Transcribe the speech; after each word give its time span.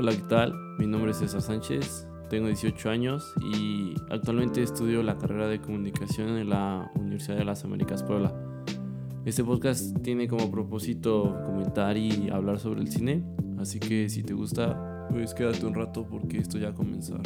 Hola, 0.00 0.12
¿qué 0.12 0.22
tal? 0.28 0.54
Mi 0.78 0.86
nombre 0.86 1.10
es 1.10 1.16
César 1.16 1.42
Sánchez, 1.42 2.06
tengo 2.30 2.46
18 2.46 2.88
años 2.88 3.34
y 3.52 3.94
actualmente 4.10 4.62
estudio 4.62 5.02
la 5.02 5.18
carrera 5.18 5.48
de 5.48 5.60
comunicación 5.60 6.38
en 6.38 6.50
la 6.50 6.88
Universidad 6.94 7.36
de 7.36 7.44
las 7.44 7.64
Américas 7.64 8.04
Puebla. 8.04 8.32
Este 9.24 9.42
podcast 9.42 10.00
tiene 10.04 10.28
como 10.28 10.52
propósito 10.52 11.36
comentar 11.44 11.96
y 11.96 12.30
hablar 12.30 12.60
sobre 12.60 12.80
el 12.80 12.92
cine, 12.92 13.24
así 13.58 13.80
que 13.80 14.08
si 14.08 14.22
te 14.22 14.34
gusta, 14.34 15.08
pues 15.10 15.34
quédate 15.34 15.66
un 15.66 15.74
rato 15.74 16.06
porque 16.08 16.38
esto 16.38 16.58
ya 16.58 16.68
a 16.68 16.74
comenzar. 16.74 17.20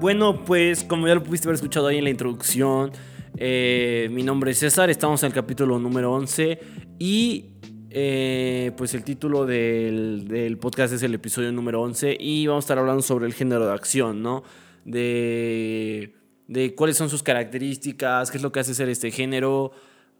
Bueno, 0.00 0.42
pues 0.42 0.84
como 0.84 1.06
ya 1.06 1.16
lo 1.16 1.22
pudiste 1.22 1.48
haber 1.48 1.56
escuchado 1.56 1.88
ahí 1.88 1.98
en 1.98 2.04
la 2.04 2.10
introducción, 2.10 2.92
eh, 3.36 4.08
mi 4.10 4.22
nombre 4.22 4.52
es 4.52 4.58
César, 4.58 4.88
estamos 4.88 5.22
en 5.22 5.26
el 5.26 5.34
capítulo 5.34 5.78
número 5.78 6.14
11 6.14 6.58
y 6.98 7.57
eh, 7.90 8.72
pues 8.76 8.94
el 8.94 9.04
título 9.04 9.46
del, 9.46 10.58
podcast 10.60 10.92
es 10.92 11.02
el 11.02 11.14
episodio 11.14 11.50
número 11.52 11.80
11 11.82 12.16
y 12.18 12.46
vamos 12.46 12.64
a 12.64 12.66
estar 12.66 12.78
hablando 12.78 13.02
sobre 13.02 13.26
el 13.26 13.34
género 13.34 13.66
de 13.66 13.72
acción, 13.72 14.22
¿no? 14.22 14.42
De, 14.84 16.14
de 16.46 16.74
cuáles 16.74 16.96
son 16.96 17.08
sus 17.08 17.22
características, 17.22 18.30
qué 18.30 18.36
es 18.36 18.42
lo 18.42 18.52
que 18.52 18.60
hace 18.60 18.74
ser 18.74 18.88
este 18.88 19.10
género, 19.10 19.72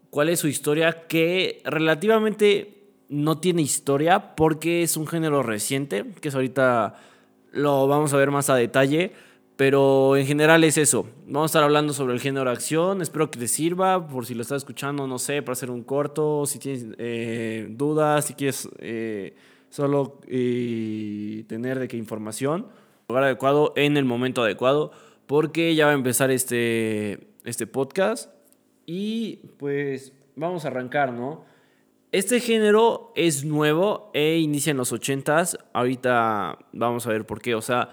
cuál 0.09 0.29
es 0.29 0.39
su 0.39 0.47
historia, 0.47 1.07
que 1.07 1.61
relativamente 1.63 2.79
no 3.09 3.39
tiene 3.39 3.61
historia 3.61 4.35
porque 4.35 4.83
es 4.83 4.97
un 4.97 5.07
género 5.07 5.43
reciente, 5.43 6.05
que 6.21 6.29
es 6.29 6.35
ahorita 6.35 6.95
lo 7.51 7.87
vamos 7.87 8.13
a 8.13 8.17
ver 8.17 8.31
más 8.31 8.49
a 8.49 8.55
detalle. 8.55 9.11
Pero 9.59 10.15
en 10.15 10.25
general 10.25 10.63
es 10.63 10.77
eso. 10.77 11.05
Vamos 11.25 11.41
a 11.41 11.45
estar 11.47 11.63
hablando 11.65 11.91
sobre 11.91 12.13
el 12.13 12.21
género 12.21 12.45
de 12.45 12.51
acción. 12.51 13.01
Espero 13.01 13.29
que 13.29 13.39
te 13.39 13.49
sirva 13.49 14.07
por 14.07 14.25
si 14.25 14.33
lo 14.33 14.41
estás 14.41 14.59
escuchando, 14.59 15.05
no 15.05 15.19
sé, 15.19 15.41
para 15.41 15.51
hacer 15.51 15.69
un 15.69 15.83
corto. 15.83 16.45
Si 16.45 16.59
tienes 16.59 16.85
eh, 16.97 17.67
dudas, 17.69 18.23
si 18.23 18.35
quieres 18.35 18.69
eh, 18.77 19.35
solo 19.69 20.21
tener 20.21 21.77
de 21.77 21.89
qué 21.89 21.97
información. 21.97 22.67
Lugar 23.09 23.25
adecuado 23.25 23.73
en 23.75 23.97
el 23.97 24.05
momento 24.05 24.43
adecuado. 24.43 24.93
Porque 25.27 25.75
ya 25.75 25.87
va 25.87 25.91
a 25.91 25.95
empezar 25.95 26.31
este, 26.31 27.27
este 27.43 27.67
podcast. 27.67 28.31
Y 28.85 29.41
pues 29.57 30.13
vamos 30.37 30.63
a 30.63 30.69
arrancar, 30.69 31.11
¿no? 31.11 31.43
Este 32.13 32.39
género 32.39 33.11
es 33.13 33.43
nuevo 33.43 34.09
e 34.13 34.37
inicia 34.37 34.71
en 34.71 34.77
los 34.77 34.93
80s. 34.93 35.59
Ahorita 35.73 36.59
vamos 36.71 37.05
a 37.05 37.09
ver 37.09 37.25
por 37.25 37.41
qué. 37.41 37.55
O 37.55 37.61
sea 37.61 37.89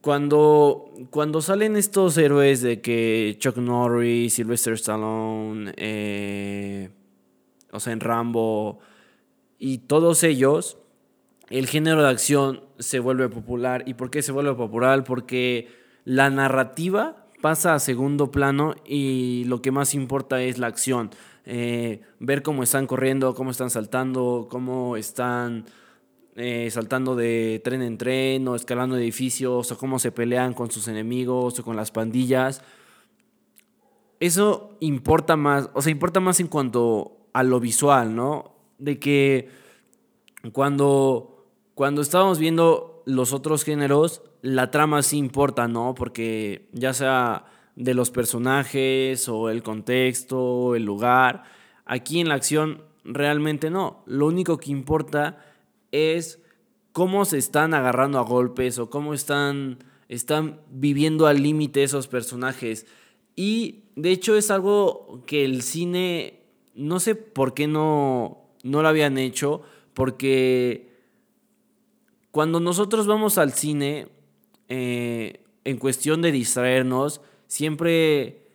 cuando, 0.00 0.92
cuando 1.10 1.40
salen 1.40 1.76
estos 1.76 2.16
héroes 2.16 2.62
de 2.62 2.80
que 2.80 3.36
Chuck 3.38 3.56
Norris, 3.56 4.34
Sylvester 4.34 4.74
Stallone, 4.74 5.72
eh, 5.76 6.90
o 7.72 7.80
sea, 7.80 7.92
en 7.92 8.00
Rambo, 8.00 8.78
y 9.58 9.78
todos 9.78 10.22
ellos, 10.22 10.78
el 11.50 11.66
género 11.66 12.02
de 12.02 12.08
acción 12.08 12.62
se 12.78 13.00
vuelve 13.00 13.28
popular. 13.28 13.82
¿Y 13.86 13.94
por 13.94 14.10
qué 14.10 14.22
se 14.22 14.32
vuelve 14.32 14.54
popular? 14.54 15.04
Porque 15.04 15.68
la 16.04 16.30
narrativa 16.30 17.26
pasa 17.42 17.74
a 17.74 17.78
segundo 17.78 18.30
plano 18.30 18.74
y 18.84 19.44
lo 19.46 19.62
que 19.62 19.70
más 19.70 19.94
importa 19.94 20.42
es 20.42 20.58
la 20.58 20.68
acción. 20.68 21.10
Eh, 21.44 22.02
ver 22.20 22.42
cómo 22.42 22.62
están 22.62 22.86
corriendo, 22.86 23.34
cómo 23.34 23.50
están 23.50 23.70
saltando, 23.70 24.48
cómo 24.50 24.96
están 24.96 25.64
eh, 26.40 26.70
saltando 26.70 27.16
de 27.16 27.60
tren 27.64 27.82
en 27.82 27.98
tren 27.98 28.46
o 28.46 28.54
escalando 28.54 28.96
edificios 28.96 29.72
o 29.72 29.76
cómo 29.76 29.98
se 29.98 30.12
pelean 30.12 30.54
con 30.54 30.70
sus 30.70 30.86
enemigos 30.86 31.58
o 31.58 31.64
con 31.64 31.74
las 31.74 31.90
pandillas. 31.90 32.62
Eso 34.20 34.76
importa 34.78 35.36
más, 35.36 35.68
o 35.74 35.82
sea, 35.82 35.90
importa 35.90 36.20
más 36.20 36.38
en 36.38 36.46
cuanto 36.46 37.16
a 37.32 37.42
lo 37.42 37.58
visual, 37.58 38.14
¿no? 38.14 38.54
De 38.78 39.00
que 39.00 39.48
cuando, 40.52 41.48
cuando 41.74 42.02
viendo 42.38 43.02
los 43.04 43.32
otros 43.32 43.64
géneros, 43.64 44.22
la 44.40 44.70
trama 44.70 45.02
sí 45.02 45.18
importa, 45.18 45.66
¿no? 45.66 45.96
Porque 45.96 46.68
ya 46.72 46.92
sea 46.94 47.46
de 47.74 47.94
los 47.94 48.12
personajes 48.12 49.28
o 49.28 49.50
el 49.50 49.64
contexto, 49.64 50.76
el 50.76 50.84
lugar, 50.84 51.42
aquí 51.84 52.20
en 52.20 52.28
la 52.28 52.36
acción 52.36 52.84
realmente 53.02 53.70
no. 53.70 54.04
Lo 54.06 54.26
único 54.26 54.58
que 54.58 54.70
importa 54.70 55.47
es 55.92 56.40
cómo 56.92 57.24
se 57.24 57.38
están 57.38 57.74
agarrando 57.74 58.18
a 58.18 58.22
golpes 58.22 58.78
o 58.78 58.90
cómo 58.90 59.14
están, 59.14 59.78
están 60.08 60.60
viviendo 60.70 61.26
al 61.26 61.42
límite 61.42 61.82
esos 61.82 62.08
personajes. 62.08 62.86
Y 63.36 63.84
de 63.94 64.10
hecho 64.10 64.36
es 64.36 64.50
algo 64.50 65.22
que 65.26 65.44
el 65.44 65.62
cine, 65.62 66.40
no 66.74 67.00
sé 67.00 67.14
por 67.14 67.54
qué 67.54 67.66
no, 67.66 68.48
no 68.64 68.82
lo 68.82 68.88
habían 68.88 69.18
hecho, 69.18 69.62
porque 69.94 70.88
cuando 72.30 72.60
nosotros 72.60 73.06
vamos 73.06 73.38
al 73.38 73.52
cine, 73.52 74.08
eh, 74.68 75.44
en 75.64 75.78
cuestión 75.78 76.22
de 76.22 76.32
distraernos, 76.32 77.20
siempre 77.46 78.48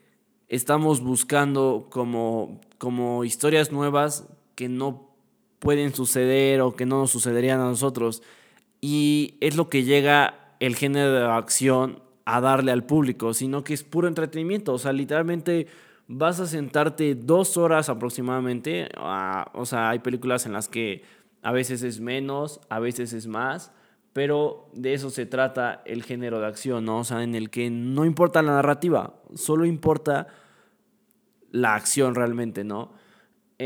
estamos 0.48 1.02
buscando 1.02 1.88
como, 1.90 2.60
como 2.78 3.24
historias 3.24 3.72
nuevas 3.72 4.28
que 4.56 4.70
no 4.70 5.13
pueden 5.64 5.96
suceder 5.96 6.60
o 6.60 6.76
que 6.76 6.86
no 6.86 7.00
nos 7.00 7.12
sucederían 7.12 7.62
a 7.62 7.64
nosotros. 7.64 8.22
Y 8.82 9.36
es 9.40 9.56
lo 9.56 9.70
que 9.70 9.86
llega 9.86 10.56
el 10.60 10.76
género 10.76 11.14
de 11.14 11.26
acción 11.26 12.02
a 12.26 12.42
darle 12.42 12.74
al 12.74 12.84
público, 12.84 13.34
sino 13.34 13.64
que 13.64 13.74
es 13.74 13.84
puro 13.84 14.10
entretenimiento. 14.10 14.74
O 14.74 14.78
sea, 14.78 14.92
literalmente 14.92 15.68
vas 16.10 16.42
a 16.42 16.48
sentarte 16.48 17.16
dos 17.16 17.56
horas 17.56 17.88
aproximadamente. 17.88 18.90
o 19.54 19.66
sea, 19.66 19.90
hay 19.90 20.00
películas 20.00 20.46
en 20.46 20.52
las 20.52 20.68
que 20.68 21.04
a 21.42 21.54
veces 21.54 21.82
es 21.82 22.02
menos, 22.02 22.60
a 22.68 22.80
veces 22.80 23.14
es 23.14 23.28
más, 23.28 23.72
pero 24.12 24.70
de 24.74 24.94
eso 24.94 25.10
se 25.12 25.26
trata 25.26 25.82
el 25.86 26.04
género 26.04 26.42
de 26.42 26.48
acción, 26.48 26.84
¿no? 26.84 27.00
O 27.00 27.04
sea, 27.06 27.24
en 27.24 27.36
el 27.36 27.50
que 27.50 27.70
no 27.70 28.04
importa 28.04 28.42
la 28.42 28.52
narrativa, 28.52 29.14
solo 29.34 29.66
importa 29.66 30.28
la 31.52 31.76
acción 31.76 32.16
realmente, 32.16 32.66
¿no? 32.66 32.92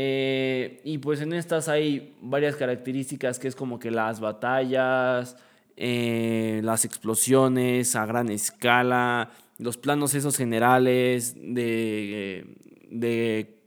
Eh, 0.00 0.80
y 0.84 0.98
pues 0.98 1.20
en 1.22 1.32
estas 1.32 1.68
hay 1.68 2.14
varias 2.22 2.54
características 2.54 3.40
que 3.40 3.48
es 3.48 3.56
como 3.56 3.80
que 3.80 3.90
las 3.90 4.20
batallas, 4.20 5.36
eh, 5.76 6.60
las 6.62 6.84
explosiones 6.84 7.96
a 7.96 8.06
gran 8.06 8.28
escala, 8.28 9.30
los 9.58 9.76
planos 9.76 10.14
esos 10.14 10.36
generales 10.36 11.34
de, 11.34 12.46
de 12.88 13.58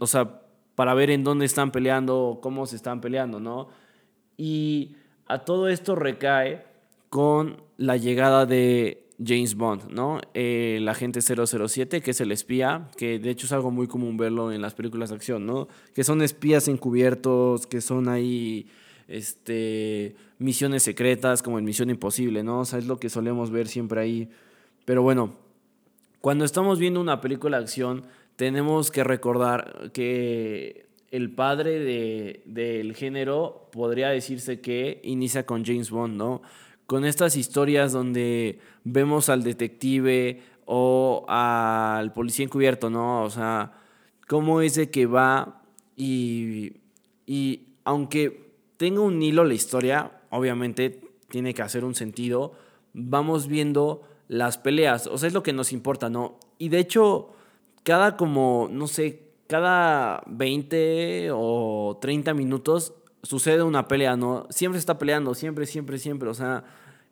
o 0.00 0.06
sea, 0.06 0.40
para 0.74 0.94
ver 0.94 1.10
en 1.10 1.22
dónde 1.22 1.44
están 1.44 1.70
peleando, 1.70 2.38
cómo 2.40 2.64
se 2.64 2.76
están 2.76 3.02
peleando, 3.02 3.38
¿no? 3.38 3.68
Y 4.38 4.96
a 5.26 5.40
todo 5.40 5.68
esto 5.68 5.94
recae 5.94 6.64
con 7.10 7.62
la 7.76 7.98
llegada 7.98 8.46
de 8.46 9.07
James 9.24 9.56
Bond, 9.56 9.90
¿no? 9.90 10.20
Eh, 10.34 10.76
el 10.78 10.88
agente 10.88 11.20
007, 11.20 12.00
que 12.00 12.12
es 12.12 12.20
el 12.20 12.30
espía, 12.30 12.88
que 12.96 13.18
de 13.18 13.30
hecho 13.30 13.46
es 13.46 13.52
algo 13.52 13.70
muy 13.70 13.88
común 13.88 14.16
verlo 14.16 14.52
en 14.52 14.62
las 14.62 14.74
películas 14.74 15.10
de 15.10 15.16
acción, 15.16 15.44
¿no? 15.44 15.68
Que 15.94 16.04
son 16.04 16.22
espías 16.22 16.68
encubiertos, 16.68 17.66
que 17.66 17.80
son 17.80 18.08
ahí 18.08 18.68
este, 19.08 20.14
misiones 20.38 20.84
secretas, 20.84 21.42
como 21.42 21.58
en 21.58 21.64
Misión 21.64 21.90
Imposible, 21.90 22.44
¿no? 22.44 22.60
O 22.60 22.64
sea, 22.64 22.78
es 22.78 22.86
lo 22.86 22.98
que 22.98 23.08
solemos 23.08 23.50
ver 23.50 23.66
siempre 23.66 24.00
ahí. 24.00 24.28
Pero 24.84 25.02
bueno, 25.02 25.34
cuando 26.20 26.44
estamos 26.44 26.78
viendo 26.78 27.00
una 27.00 27.20
película 27.20 27.56
de 27.56 27.64
acción, 27.64 28.04
tenemos 28.36 28.92
que 28.92 29.02
recordar 29.02 29.90
que 29.92 30.86
el 31.10 31.34
padre 31.34 31.80
de, 31.80 32.42
del 32.44 32.94
género 32.94 33.68
podría 33.72 34.10
decirse 34.10 34.60
que 34.60 35.00
inicia 35.02 35.44
con 35.44 35.64
James 35.64 35.90
Bond, 35.90 36.16
¿no? 36.16 36.42
Con 36.88 37.04
estas 37.04 37.36
historias 37.36 37.92
donde 37.92 38.60
vemos 38.82 39.28
al 39.28 39.42
detective 39.42 40.40
o 40.64 41.26
al 41.28 42.14
policía 42.14 42.46
encubierto, 42.46 42.88
¿no? 42.88 43.24
O 43.24 43.28
sea, 43.28 43.72
cómo 44.26 44.62
es 44.62 44.76
de 44.76 44.90
que 44.90 45.04
va 45.04 45.64
y, 45.96 46.78
y 47.26 47.74
aunque 47.84 48.54
tenga 48.78 49.02
un 49.02 49.20
hilo 49.20 49.44
la 49.44 49.52
historia, 49.52 50.22
obviamente 50.30 51.02
tiene 51.28 51.52
que 51.52 51.60
hacer 51.60 51.84
un 51.84 51.94
sentido, 51.94 52.54
vamos 52.94 53.48
viendo 53.48 54.08
las 54.26 54.56
peleas, 54.56 55.08
o 55.08 55.18
sea, 55.18 55.26
es 55.26 55.34
lo 55.34 55.42
que 55.42 55.52
nos 55.52 55.74
importa, 55.74 56.08
¿no? 56.08 56.38
Y 56.56 56.70
de 56.70 56.78
hecho, 56.78 57.34
cada 57.82 58.16
como, 58.16 58.66
no 58.72 58.86
sé, 58.86 59.28
cada 59.46 60.22
20 60.26 61.32
o 61.34 61.98
30 62.00 62.32
minutos 62.32 62.94
sucede 63.22 63.62
una 63.62 63.88
pelea, 63.88 64.16
¿no? 64.16 64.46
Siempre 64.50 64.78
está 64.78 64.98
peleando, 64.98 65.34
siempre, 65.34 65.66
siempre, 65.66 65.98
siempre. 65.98 66.28
O 66.28 66.34
sea, 66.34 66.64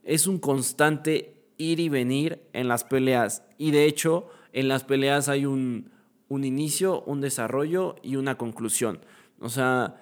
es 0.04 0.26
un 0.26 0.38
constante 0.38 1.34
ir 1.58 1.80
y 1.80 1.88
venir 1.88 2.42
en 2.52 2.68
las 2.68 2.84
peleas. 2.84 3.42
Y 3.58 3.70
de 3.70 3.86
hecho, 3.86 4.28
en 4.52 4.68
las 4.68 4.84
peleas 4.84 5.28
hay 5.28 5.46
un, 5.46 5.90
un 6.28 6.44
inicio, 6.44 7.02
un 7.02 7.20
desarrollo 7.20 7.96
y 8.02 8.16
una 8.16 8.36
conclusión. 8.36 9.00
O 9.40 9.48
sea, 9.48 9.96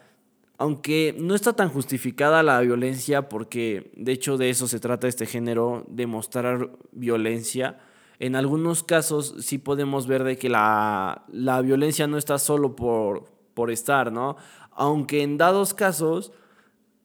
aunque 0.58 1.14
no 1.18 1.34
está 1.34 1.54
tan 1.54 1.68
justificada 1.68 2.42
la 2.42 2.60
violencia, 2.60 3.28
porque 3.28 3.90
de 3.96 4.12
hecho 4.12 4.36
de 4.36 4.50
eso 4.50 4.68
se 4.68 4.80
trata 4.80 5.08
este 5.08 5.26
género, 5.26 5.84
de 5.88 6.06
mostrar 6.06 6.70
violencia, 6.92 7.78
en 8.20 8.36
algunos 8.36 8.84
casos 8.84 9.34
sí 9.40 9.58
podemos 9.58 10.06
ver 10.06 10.22
de 10.22 10.38
que 10.38 10.48
la, 10.48 11.24
la 11.32 11.60
violencia 11.60 12.06
no 12.06 12.16
está 12.16 12.38
solo 12.38 12.76
por, 12.76 13.24
por 13.54 13.70
estar, 13.70 14.12
¿no? 14.12 14.36
Aunque 14.76 15.22
en 15.22 15.38
dados 15.38 15.74
casos 15.74 16.32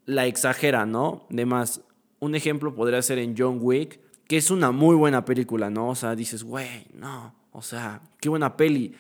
la 0.06 0.26
exagera, 0.26 0.86
¿no? 0.86 1.28
De 1.30 1.46
más, 1.46 1.82
un 2.20 2.36
ejemplo 2.36 2.74
podría 2.74 3.02
ser 3.02 3.20
en 3.20 3.36
John 3.38 3.60
Wick, 3.62 4.00
que 4.28 4.38
es 4.38 4.52
una 4.52 4.72
muy 4.72 4.96
buena 4.96 5.26
película, 5.26 5.70
¿no? 5.70 5.90
O 5.90 5.96
sea, 5.96 6.16
dices, 6.16 6.44
güey, 6.44 6.88
no, 6.94 7.34
o 7.52 7.62
sea, 7.62 8.02
qué 8.20 8.30
buena 8.30 8.58
peli. 8.58 8.96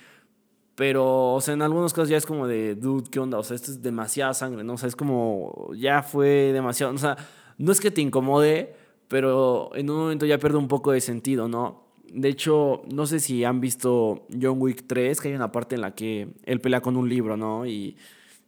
Pero, 0.75 1.33
o 1.33 1.41
sea, 1.41 1.55
en 1.55 1.61
algunos 1.61 1.93
casos 1.93 2.09
ya 2.09 2.17
es 2.17 2.25
como 2.25 2.47
de, 2.47 2.75
dude, 2.75 3.09
¿qué 3.09 3.19
onda? 3.19 3.37
O 3.37 3.43
sea, 3.43 3.55
esto 3.55 3.71
es 3.71 3.81
demasiada 3.81 4.33
sangre, 4.33 4.63
¿no? 4.63 4.73
O 4.73 4.77
sea, 4.77 4.87
es 4.87 4.95
como, 4.95 5.71
ya 5.75 6.03
fue 6.03 6.51
demasiado. 6.53 6.93
O 6.93 6.97
sea, 6.97 7.17
no 7.57 7.71
es 7.71 7.81
que 7.81 7.91
te 7.91 8.01
incomode, 8.01 8.73
pero 9.07 9.71
en 9.75 9.89
un 9.89 9.97
momento 9.97 10.25
ya 10.25 10.37
pierde 10.37 10.57
un 10.57 10.67
poco 10.67 10.91
de 10.91 11.01
sentido, 11.01 11.47
¿no? 11.47 11.83
De 12.13 12.29
hecho, 12.29 12.83
no 12.91 13.05
sé 13.05 13.19
si 13.19 13.43
han 13.43 13.59
visto 13.59 14.25
John 14.41 14.61
Wick 14.61 14.85
3, 14.87 15.19
que 15.19 15.27
hay 15.27 15.35
una 15.35 15.51
parte 15.51 15.75
en 15.75 15.81
la 15.81 15.93
que 15.93 16.29
él 16.45 16.61
pelea 16.61 16.81
con 16.81 16.95
un 16.95 17.09
libro, 17.09 17.35
¿no? 17.35 17.65
Y, 17.65 17.97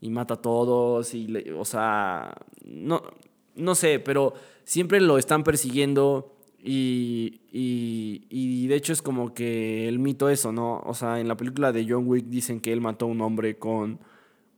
y 0.01 0.09
mata 0.09 0.33
a 0.33 0.41
todos, 0.41 1.13
y, 1.13 1.31
o 1.57 1.63
sea, 1.63 2.35
no, 2.65 3.03
no 3.55 3.75
sé, 3.75 3.99
pero 3.99 4.33
siempre 4.63 4.99
lo 4.99 5.17
están 5.17 5.43
persiguiendo 5.43 6.35
y, 6.63 7.41
y, 7.51 8.67
de 8.67 8.75
hecho 8.75 8.93
es 8.93 9.01
como 9.01 9.33
que 9.33 9.87
el 9.87 9.99
mito 9.99 10.29
eso, 10.29 10.51
¿no? 10.51 10.81
O 10.85 10.93
sea, 10.93 11.19
en 11.19 11.27
la 11.27 11.35
película 11.35 11.71
de 11.71 11.85
John 11.87 12.07
Wick 12.07 12.25
dicen 12.27 12.59
que 12.61 12.71
él 12.71 12.81
mató 12.81 13.05
a 13.05 13.09
un 13.09 13.21
hombre 13.21 13.57
con, 13.57 13.99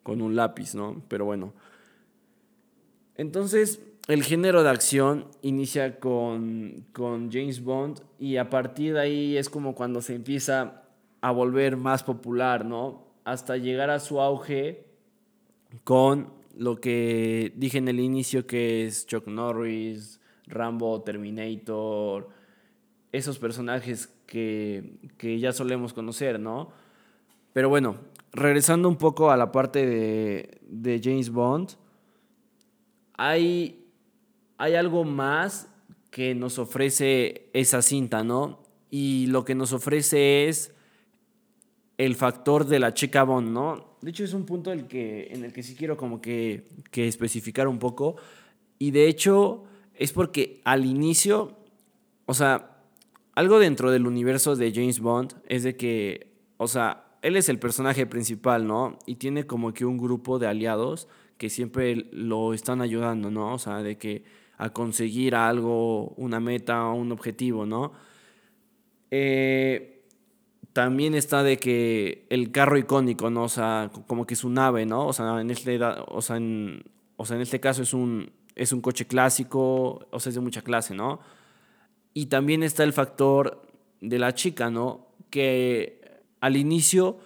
con 0.03 0.21
un 0.21 0.35
lápiz, 0.35 0.75
¿no? 0.75 1.01
Pero 1.07 1.25
bueno. 1.25 1.53
Entonces, 3.15 3.81
el 4.07 4.23
género 4.23 4.63
de 4.63 4.69
acción 4.69 5.27
inicia 5.41 5.99
con, 5.99 6.85
con 6.91 7.31
James 7.31 7.63
Bond 7.63 8.01
y 8.19 8.37
a 8.37 8.49
partir 8.49 8.93
de 8.93 8.99
ahí 8.99 9.37
es 9.37 9.49
como 9.49 9.75
cuando 9.75 10.01
se 10.01 10.15
empieza 10.15 10.83
a 11.21 11.31
volver 11.31 11.77
más 11.77 12.03
popular, 12.03 12.65
¿no? 12.65 13.07
Hasta 13.23 13.55
llegar 13.55 13.89
a 13.89 13.99
su 13.99 14.19
auge 14.19 14.92
con 15.83 16.33
lo 16.55 16.79
que 16.79 17.53
dije 17.55 17.77
en 17.77 17.87
el 17.87 17.99
inicio 17.99 18.45
que 18.45 18.85
es 18.85 19.05
Chuck 19.07 19.27
Norris, 19.27 20.19
Rambo, 20.45 21.01
Terminator, 21.01 22.29
esos 23.11 23.39
personajes 23.39 24.13
que, 24.25 25.39
ya 25.39 25.51
solemos 25.51 25.93
conocer, 25.93 26.39
¿no? 26.39 26.71
Pero 27.53 27.69
bueno, 27.69 27.97
regresando 28.31 28.89
un 28.89 28.97
poco 28.97 29.31
a 29.31 29.37
la 29.37 29.51
parte 29.51 29.85
de, 29.85 31.01
James 31.03 31.29
Bond, 31.29 31.71
hay, 33.15 33.85
hay 34.57 34.75
algo 34.75 35.03
más 35.03 35.69
que 36.09 36.33
nos 36.35 36.57
ofrece 36.59 37.49
esa 37.53 37.81
cinta, 37.81 38.23
¿no? 38.23 38.63
Y 38.89 39.27
lo 39.27 39.45
que 39.45 39.55
nos 39.55 39.73
ofrece 39.73 40.47
es 40.47 40.73
el 41.97 42.15
factor 42.15 42.65
de 42.65 42.79
la 42.79 42.93
chica 42.93 43.23
Bond, 43.23 43.49
¿no? 43.49 43.92
De 44.03 44.09
hecho 44.09 44.25
es 44.25 44.33
un 44.33 44.45
punto 44.45 44.73
el 44.73 44.85
que, 44.85 45.29
en 45.31 45.45
el 45.45 45.53
que 45.53 45.63
sí 45.63 45.75
quiero 45.75 45.95
como 45.95 46.19
que, 46.19 46.67
que 46.91 47.07
especificar 47.07 47.69
un 47.69 47.79
poco. 47.79 48.17
Y 48.77 48.91
de 48.91 49.07
hecho 49.07 49.63
es 49.95 50.11
porque 50.11 50.59
al 50.65 50.85
inicio, 50.85 51.57
o 52.25 52.33
sea, 52.33 52.81
algo 53.33 53.59
dentro 53.59 53.91
del 53.91 54.05
universo 54.05 54.57
de 54.57 54.73
James 54.73 54.99
Bond 54.99 55.35
es 55.47 55.63
de 55.63 55.77
que, 55.77 56.33
o 56.57 56.67
sea, 56.67 57.05
él 57.21 57.37
es 57.37 57.47
el 57.47 57.59
personaje 57.59 58.05
principal, 58.05 58.67
¿no? 58.67 58.99
Y 59.05 59.15
tiene 59.15 59.47
como 59.47 59.73
que 59.73 59.85
un 59.85 59.97
grupo 59.97 60.37
de 60.37 60.47
aliados 60.47 61.07
que 61.37 61.49
siempre 61.49 62.07
lo 62.11 62.53
están 62.53 62.81
ayudando, 62.81 63.31
¿no? 63.31 63.53
O 63.53 63.57
sea, 63.57 63.81
de 63.83 63.97
que 63.97 64.25
a 64.57 64.71
conseguir 64.71 65.33
algo, 65.33 66.09
una 66.17 66.41
meta, 66.41 66.89
un 66.89 67.13
objetivo, 67.13 67.65
¿no? 67.65 67.93
Eh, 69.11 69.92
también 70.73 71.13
está 71.13 71.43
de 71.43 71.57
que 71.57 72.25
el 72.29 72.51
carro 72.51 72.77
icónico, 72.77 73.29
¿no? 73.29 73.43
O 73.43 73.49
sea, 73.49 73.91
como 74.07 74.25
que 74.25 74.35
su 74.35 74.49
nave, 74.49 74.85
¿no? 74.85 75.07
O 75.07 75.13
sea, 75.13 75.39
en 75.39 75.51
este, 75.51 75.79
o 75.83 76.21
sea, 76.21 76.37
en, 76.37 76.83
o 77.15 77.25
sea, 77.25 77.35
en 77.35 77.43
este 77.43 77.59
caso 77.59 77.83
es 77.83 77.93
un, 77.93 78.31
es 78.55 78.73
un 78.73 78.81
coche 78.81 79.05
clásico, 79.05 80.07
o 80.09 80.19
sea, 80.19 80.29
es 80.31 80.35
de 80.35 80.41
mucha 80.41 80.63
clase, 80.63 80.95
¿no? 80.95 81.19
Y 82.13 82.25
también 82.25 82.63
está 82.63 82.83
el 82.83 82.93
factor 82.93 83.67
de 84.01 84.19
la 84.19 84.33
chica, 84.33 84.71
¿no? 84.71 85.07
Que 85.29 86.01
al 86.41 86.57
inicio 86.57 87.19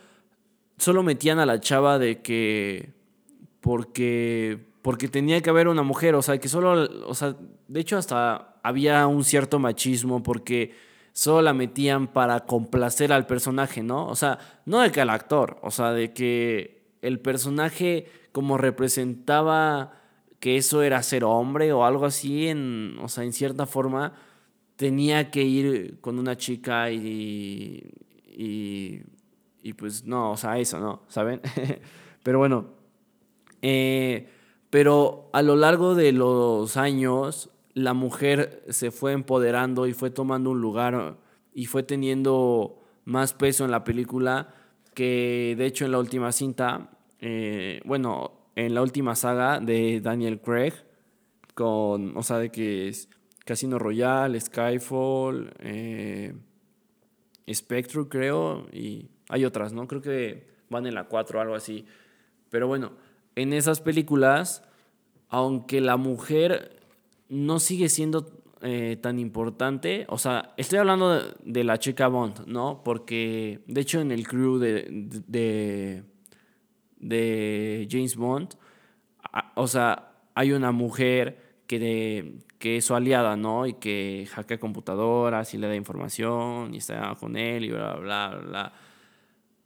solo 0.77 1.01
metían 1.01 1.39
a 1.39 1.45
la 1.45 1.59
chava 1.59 1.97
de 1.99 2.21
que 2.21 2.93
porque 3.61 4.67
porque 4.81 5.09
tenía 5.09 5.41
que 5.41 5.49
haber 5.49 5.67
una 5.67 5.83
mujer, 5.83 6.15
o 6.15 6.21
sea, 6.21 6.37
que 6.37 6.47
solo, 6.47 6.87
o 7.07 7.13
sea, 7.13 7.35
de 7.67 7.79
hecho 7.79 7.97
hasta 7.97 8.55
había 8.63 9.05
un 9.07 9.25
cierto 9.25 9.59
machismo 9.59 10.23
porque 10.23 10.71
solo 11.17 11.41
la 11.41 11.53
metían 11.55 12.05
para 12.05 12.41
complacer 12.41 13.11
al 13.11 13.25
personaje, 13.25 13.81
¿no? 13.81 14.05
O 14.07 14.15
sea, 14.15 14.37
no 14.65 14.81
de 14.81 14.91
que 14.91 15.01
al 15.01 15.09
actor, 15.09 15.57
o 15.63 15.71
sea, 15.71 15.91
de 15.91 16.13
que 16.13 16.91
el 17.01 17.19
personaje 17.19 18.05
como 18.31 18.59
representaba 18.59 19.93
que 20.39 20.57
eso 20.57 20.83
era 20.83 21.01
ser 21.01 21.23
hombre 21.23 21.73
o 21.73 21.85
algo 21.85 22.05
así, 22.05 22.47
en, 22.49 22.99
o 23.01 23.09
sea, 23.09 23.23
en 23.23 23.33
cierta 23.33 23.65
forma 23.65 24.13
tenía 24.75 25.31
que 25.31 25.41
ir 25.41 25.99
con 26.01 26.19
una 26.19 26.37
chica 26.37 26.91
y, 26.91 27.81
y, 28.27 29.01
y 29.63 29.73
pues 29.73 30.05
no, 30.05 30.33
o 30.33 30.37
sea, 30.37 30.59
eso, 30.59 30.79
¿no? 30.79 31.01
¿Saben? 31.07 31.41
pero 32.21 32.37
bueno, 32.37 32.67
eh, 33.63 34.29
pero 34.69 35.31
a 35.33 35.41
lo 35.41 35.55
largo 35.55 35.95
de 35.95 36.11
los 36.11 36.77
años, 36.77 37.49
la 37.77 37.93
mujer 37.93 38.63
se 38.69 38.89
fue 38.89 39.11
empoderando 39.11 39.85
y 39.85 39.93
fue 39.93 40.09
tomando 40.09 40.49
un 40.49 40.59
lugar 40.59 41.17
y 41.53 41.67
fue 41.67 41.83
teniendo 41.83 42.81
más 43.05 43.33
peso 43.33 43.65
en 43.65 43.71
la 43.71 43.83
película 43.83 44.55
que 44.95 45.53
de 45.55 45.67
hecho 45.67 45.85
en 45.85 45.91
la 45.91 45.99
última 45.99 46.31
cinta, 46.31 46.89
eh, 47.19 47.79
bueno, 47.85 48.31
en 48.55 48.73
la 48.73 48.81
última 48.81 49.15
saga 49.15 49.59
de 49.59 50.01
Daniel 50.01 50.41
Craig, 50.41 50.73
con, 51.53 52.17
o 52.17 52.23
sea, 52.23 52.39
de 52.39 52.49
que 52.49 52.87
es 52.87 53.09
Casino 53.45 53.77
Royale, 53.77 54.41
Skyfall, 54.41 55.53
eh, 55.59 56.33
Spectre, 57.47 58.07
creo, 58.09 58.65
y 58.73 59.07
hay 59.29 59.45
otras, 59.45 59.71
¿no? 59.71 59.87
Creo 59.87 60.01
que 60.01 60.47
van 60.71 60.87
en 60.87 60.95
la 60.95 61.03
4 61.03 61.37
o 61.37 61.41
algo 61.43 61.53
así. 61.53 61.85
Pero 62.49 62.67
bueno, 62.67 62.93
en 63.35 63.53
esas 63.53 63.81
películas, 63.81 64.63
aunque 65.29 65.79
la 65.79 65.97
mujer 65.97 66.76
no 67.29 67.59
sigue 67.59 67.89
siendo 67.89 68.31
eh, 68.61 68.97
tan 69.01 69.19
importante, 69.19 70.05
o 70.09 70.17
sea, 70.17 70.53
estoy 70.57 70.79
hablando 70.79 71.21
de, 71.43 71.63
la 71.63 71.77
chica 71.77 72.07
Bond, 72.07 72.45
¿no? 72.47 72.81
Porque, 72.83 73.61
de 73.67 73.81
hecho, 73.81 74.01
en 74.01 74.11
el 74.11 74.27
crew 74.27 74.57
de 74.57 76.03
de 76.99 77.87
James 77.89 78.15
Bond, 78.15 78.55
o 79.55 79.67
sea, 79.67 80.11
hay 80.33 80.51
una 80.51 80.71
mujer 80.71 81.61
que, 81.67 82.39
que 82.59 82.77
es 82.77 82.85
su 82.85 82.95
aliada, 82.95 83.35
¿no? 83.35 83.65
Y 83.65 83.73
que 83.73 84.27
hackea 84.31 84.59
computadoras 84.59 85.53
y 85.53 85.57
le 85.57 85.67
da 85.67 85.75
información 85.75 86.73
y 86.73 86.77
está 86.77 87.15
con 87.19 87.37
él 87.37 87.65
y 87.65 87.71
bla, 87.71 87.95
bla, 87.95 88.29
bla, 88.29 88.39
bla. 88.39 88.73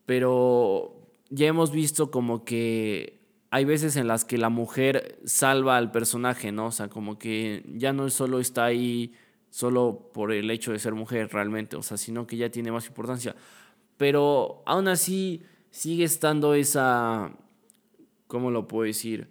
Pero 0.05 1.09
ya 1.29 1.47
hemos 1.47 1.71
visto 1.71 2.11
como 2.11 2.43
que 2.43 3.20
hay 3.51 3.65
veces 3.65 3.97
en 3.97 4.07
las 4.07 4.23
que 4.23 4.37
la 4.37 4.49
mujer 4.49 5.19
salva 5.25 5.75
al 5.75 5.91
personaje, 5.91 6.53
¿no? 6.53 6.67
O 6.67 6.71
sea, 6.71 6.87
como 6.87 7.19
que 7.19 7.63
ya 7.67 7.91
no 7.91 8.09
solo 8.09 8.39
está 8.39 8.63
ahí 8.63 9.13
solo 9.49 10.09
por 10.13 10.31
el 10.31 10.49
hecho 10.49 10.71
de 10.71 10.79
ser 10.79 10.93
mujer 10.93 11.29
realmente, 11.33 11.75
o 11.75 11.83
sea, 11.83 11.97
sino 11.97 12.25
que 12.25 12.37
ya 12.37 12.49
tiene 12.49 12.71
más 12.71 12.87
importancia. 12.87 13.35
Pero 13.97 14.63
aún 14.65 14.87
así 14.87 15.43
sigue 15.69 16.05
estando 16.05 16.53
esa, 16.53 17.33
¿cómo 18.27 18.51
lo 18.51 18.69
puedo 18.69 18.85
decir? 18.85 19.29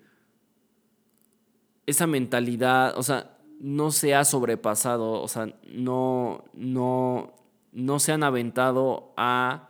Esa 1.86 2.06
mentalidad, 2.06 2.98
o 2.98 3.02
sea, 3.02 3.38
no 3.58 3.90
se 3.90 4.14
ha 4.14 4.26
sobrepasado, 4.26 5.12
o 5.12 5.28
sea, 5.28 5.46
no, 5.72 6.44
no, 6.52 7.32
no 7.72 7.98
se 7.98 8.12
han 8.12 8.22
aventado 8.22 9.14
a 9.16 9.69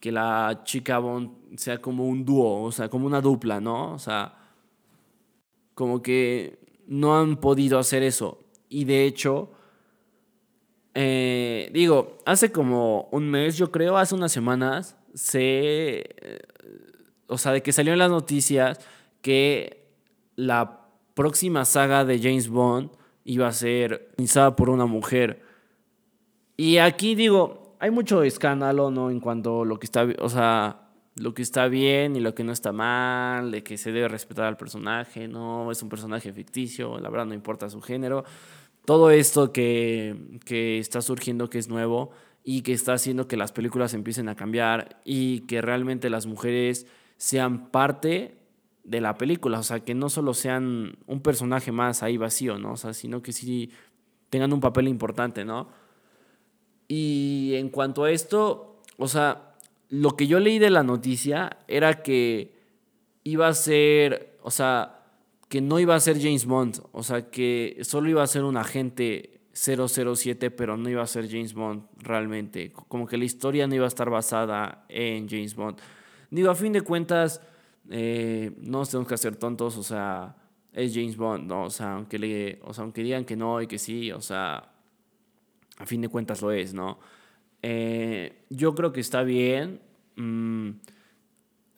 que 0.00 0.10
la 0.10 0.62
chica 0.64 0.98
Bond 0.98 1.58
sea 1.58 1.80
como 1.80 2.06
un 2.08 2.24
dúo, 2.24 2.62
o 2.62 2.72
sea, 2.72 2.88
como 2.88 3.06
una 3.06 3.20
dupla, 3.20 3.60
¿no? 3.60 3.92
O 3.92 3.98
sea, 3.98 4.34
como 5.74 6.02
que 6.02 6.58
no 6.86 7.18
han 7.18 7.36
podido 7.36 7.78
hacer 7.78 8.02
eso. 8.02 8.40
Y 8.68 8.84
de 8.84 9.04
hecho, 9.04 9.50
eh, 10.94 11.70
digo, 11.72 12.18
hace 12.24 12.50
como 12.50 13.08
un 13.12 13.30
mes, 13.30 13.56
yo 13.56 13.70
creo, 13.70 13.96
hace 13.96 14.14
unas 14.14 14.32
semanas, 14.32 14.96
se, 15.14 16.04
o 17.26 17.38
sea, 17.38 17.52
de 17.52 17.62
que 17.62 17.72
salió 17.72 17.92
en 17.92 17.98
las 17.98 18.10
noticias 18.10 18.80
que 19.22 19.86
la 20.36 20.88
próxima 21.14 21.64
saga 21.64 22.04
de 22.04 22.18
James 22.18 22.48
Bond 22.48 22.90
iba 23.24 23.46
a 23.46 23.52
ser 23.52 24.10
realizada 24.16 24.56
por 24.56 24.70
una 24.70 24.86
mujer. 24.86 25.42
Y 26.56 26.78
aquí 26.78 27.14
digo, 27.14 27.59
hay 27.80 27.90
mucho 27.90 28.22
escándalo, 28.22 28.90
¿no? 28.90 29.10
En 29.10 29.20
cuanto 29.20 29.62
a 29.62 29.64
lo 29.64 29.78
que 29.78 29.86
está, 29.86 30.06
o 30.20 30.28
sea, 30.28 30.90
lo 31.16 31.34
que 31.34 31.42
está 31.42 31.66
bien 31.66 32.14
y 32.14 32.20
lo 32.20 32.34
que 32.34 32.44
no 32.44 32.52
está 32.52 32.72
mal, 32.72 33.50
de 33.50 33.62
que 33.62 33.78
se 33.78 33.90
debe 33.90 34.06
respetar 34.06 34.44
al 34.44 34.58
personaje, 34.58 35.26
no, 35.26 35.72
es 35.72 35.82
un 35.82 35.88
personaje 35.88 36.32
ficticio, 36.32 36.98
la 36.98 37.08
verdad 37.08 37.26
no 37.26 37.34
importa 37.34 37.70
su 37.70 37.80
género. 37.80 38.24
Todo 38.84 39.10
esto 39.10 39.50
que, 39.52 40.38
que 40.44 40.78
está 40.78 41.00
surgiendo, 41.00 41.48
que 41.48 41.58
es 41.58 41.68
nuevo, 41.68 42.10
y 42.44 42.62
que 42.62 42.74
está 42.74 42.92
haciendo 42.92 43.26
que 43.26 43.36
las 43.36 43.52
películas 43.52 43.94
empiecen 43.94 44.28
a 44.28 44.36
cambiar 44.36 45.00
y 45.04 45.40
que 45.40 45.62
realmente 45.62 46.10
las 46.10 46.26
mujeres 46.26 46.86
sean 47.16 47.70
parte 47.70 48.38
de 48.84 49.00
la 49.00 49.16
película, 49.16 49.58
o 49.58 49.62
sea, 49.62 49.80
que 49.80 49.94
no 49.94 50.08
solo 50.08 50.34
sean 50.34 50.98
un 51.06 51.20
personaje 51.20 51.72
más 51.72 52.02
ahí 52.02 52.16
vacío, 52.16 52.58
¿no? 52.58 52.72
O 52.72 52.76
sea, 52.76 52.92
sino 52.92 53.22
que 53.22 53.32
sí 53.32 53.70
tengan 54.30 54.52
un 54.52 54.60
papel 54.60 54.88
importante, 54.88 55.44
¿no? 55.44 55.68
Y 56.92 57.54
en 57.54 57.68
cuanto 57.68 58.02
a 58.02 58.10
esto, 58.10 58.80
o 58.96 59.06
sea, 59.06 59.54
lo 59.90 60.16
que 60.16 60.26
yo 60.26 60.40
leí 60.40 60.58
de 60.58 60.70
la 60.70 60.82
noticia 60.82 61.58
era 61.68 62.02
que 62.02 62.52
iba 63.22 63.46
a 63.46 63.54
ser, 63.54 64.36
o 64.42 64.50
sea, 64.50 65.04
que 65.48 65.60
no 65.60 65.78
iba 65.78 65.94
a 65.94 66.00
ser 66.00 66.20
James 66.20 66.46
Bond, 66.46 66.82
o 66.90 67.04
sea, 67.04 67.30
que 67.30 67.78
solo 67.82 68.10
iba 68.10 68.24
a 68.24 68.26
ser 68.26 68.42
un 68.42 68.56
agente 68.56 69.38
007, 69.52 70.50
pero 70.50 70.76
no 70.76 70.90
iba 70.90 71.00
a 71.00 71.06
ser 71.06 71.30
James 71.30 71.54
Bond 71.54 71.84
realmente. 71.98 72.72
Como 72.72 73.06
que 73.06 73.16
la 73.16 73.24
historia 73.24 73.68
no 73.68 73.76
iba 73.76 73.84
a 73.84 73.88
estar 73.88 74.10
basada 74.10 74.84
en 74.88 75.28
James 75.28 75.54
Bond. 75.54 75.78
Digo, 76.32 76.50
a 76.50 76.56
fin 76.56 76.72
de 76.72 76.82
cuentas, 76.82 77.40
eh, 77.88 78.50
no 78.62 78.78
nos 78.78 78.90
tenemos 78.90 79.06
que 79.06 79.14
hacer 79.14 79.36
tontos, 79.36 79.76
o 79.76 79.84
sea, 79.84 80.34
es 80.72 80.92
James 80.92 81.16
Bond, 81.16 81.46
¿no? 81.46 81.66
O 81.66 81.70
sea, 81.70 81.94
aunque, 81.94 82.18
le, 82.18 82.58
o 82.64 82.74
sea, 82.74 82.82
aunque 82.82 83.04
digan 83.04 83.24
que 83.24 83.36
no 83.36 83.62
y 83.62 83.68
que 83.68 83.78
sí, 83.78 84.10
o 84.10 84.20
sea, 84.20 84.72
a 85.80 85.86
fin 85.86 86.02
de 86.02 86.08
cuentas 86.08 86.42
lo 86.42 86.52
es, 86.52 86.74
¿no? 86.74 86.98
Eh, 87.62 88.44
yo 88.50 88.74
creo 88.74 88.92
que 88.92 89.00
está 89.00 89.22
bien. 89.22 89.80
Mm, 90.16 90.72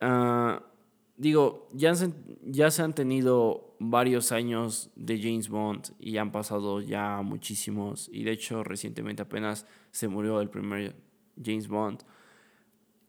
ah, 0.00 0.62
digo, 1.16 1.68
ya 1.72 1.94
se, 1.94 2.12
ya 2.44 2.72
se 2.72 2.82
han 2.82 2.94
tenido 2.94 3.76
varios 3.78 4.32
años 4.32 4.90
de 4.96 5.20
James 5.22 5.48
Bond 5.48 5.94
y 6.00 6.16
han 6.16 6.32
pasado 6.32 6.80
ya 6.80 7.22
muchísimos. 7.22 8.10
Y 8.12 8.24
de 8.24 8.32
hecho, 8.32 8.64
recientemente 8.64 9.22
apenas 9.22 9.66
se 9.92 10.08
murió 10.08 10.40
el 10.40 10.50
primer 10.50 10.96
James 11.42 11.68
Bond. 11.68 12.02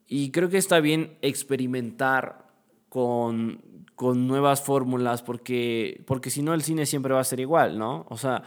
Y 0.08 0.30
creo 0.30 0.50
que 0.50 0.60
está 0.60 0.80
bien 0.80 1.18
experimentar 1.24 2.46
con, 2.88 3.64
con 3.96 4.28
nuevas 4.28 4.62
fórmulas 4.62 5.24
porque, 5.24 6.04
porque 6.06 6.30
si 6.30 6.44
no 6.44 6.54
el 6.54 6.62
cine 6.62 6.86
siempre 6.86 7.16
va 7.16 7.22
a 7.22 7.24
ser 7.24 7.40
igual, 7.40 7.80
¿no? 7.80 8.06
O 8.10 8.18
sea, 8.18 8.44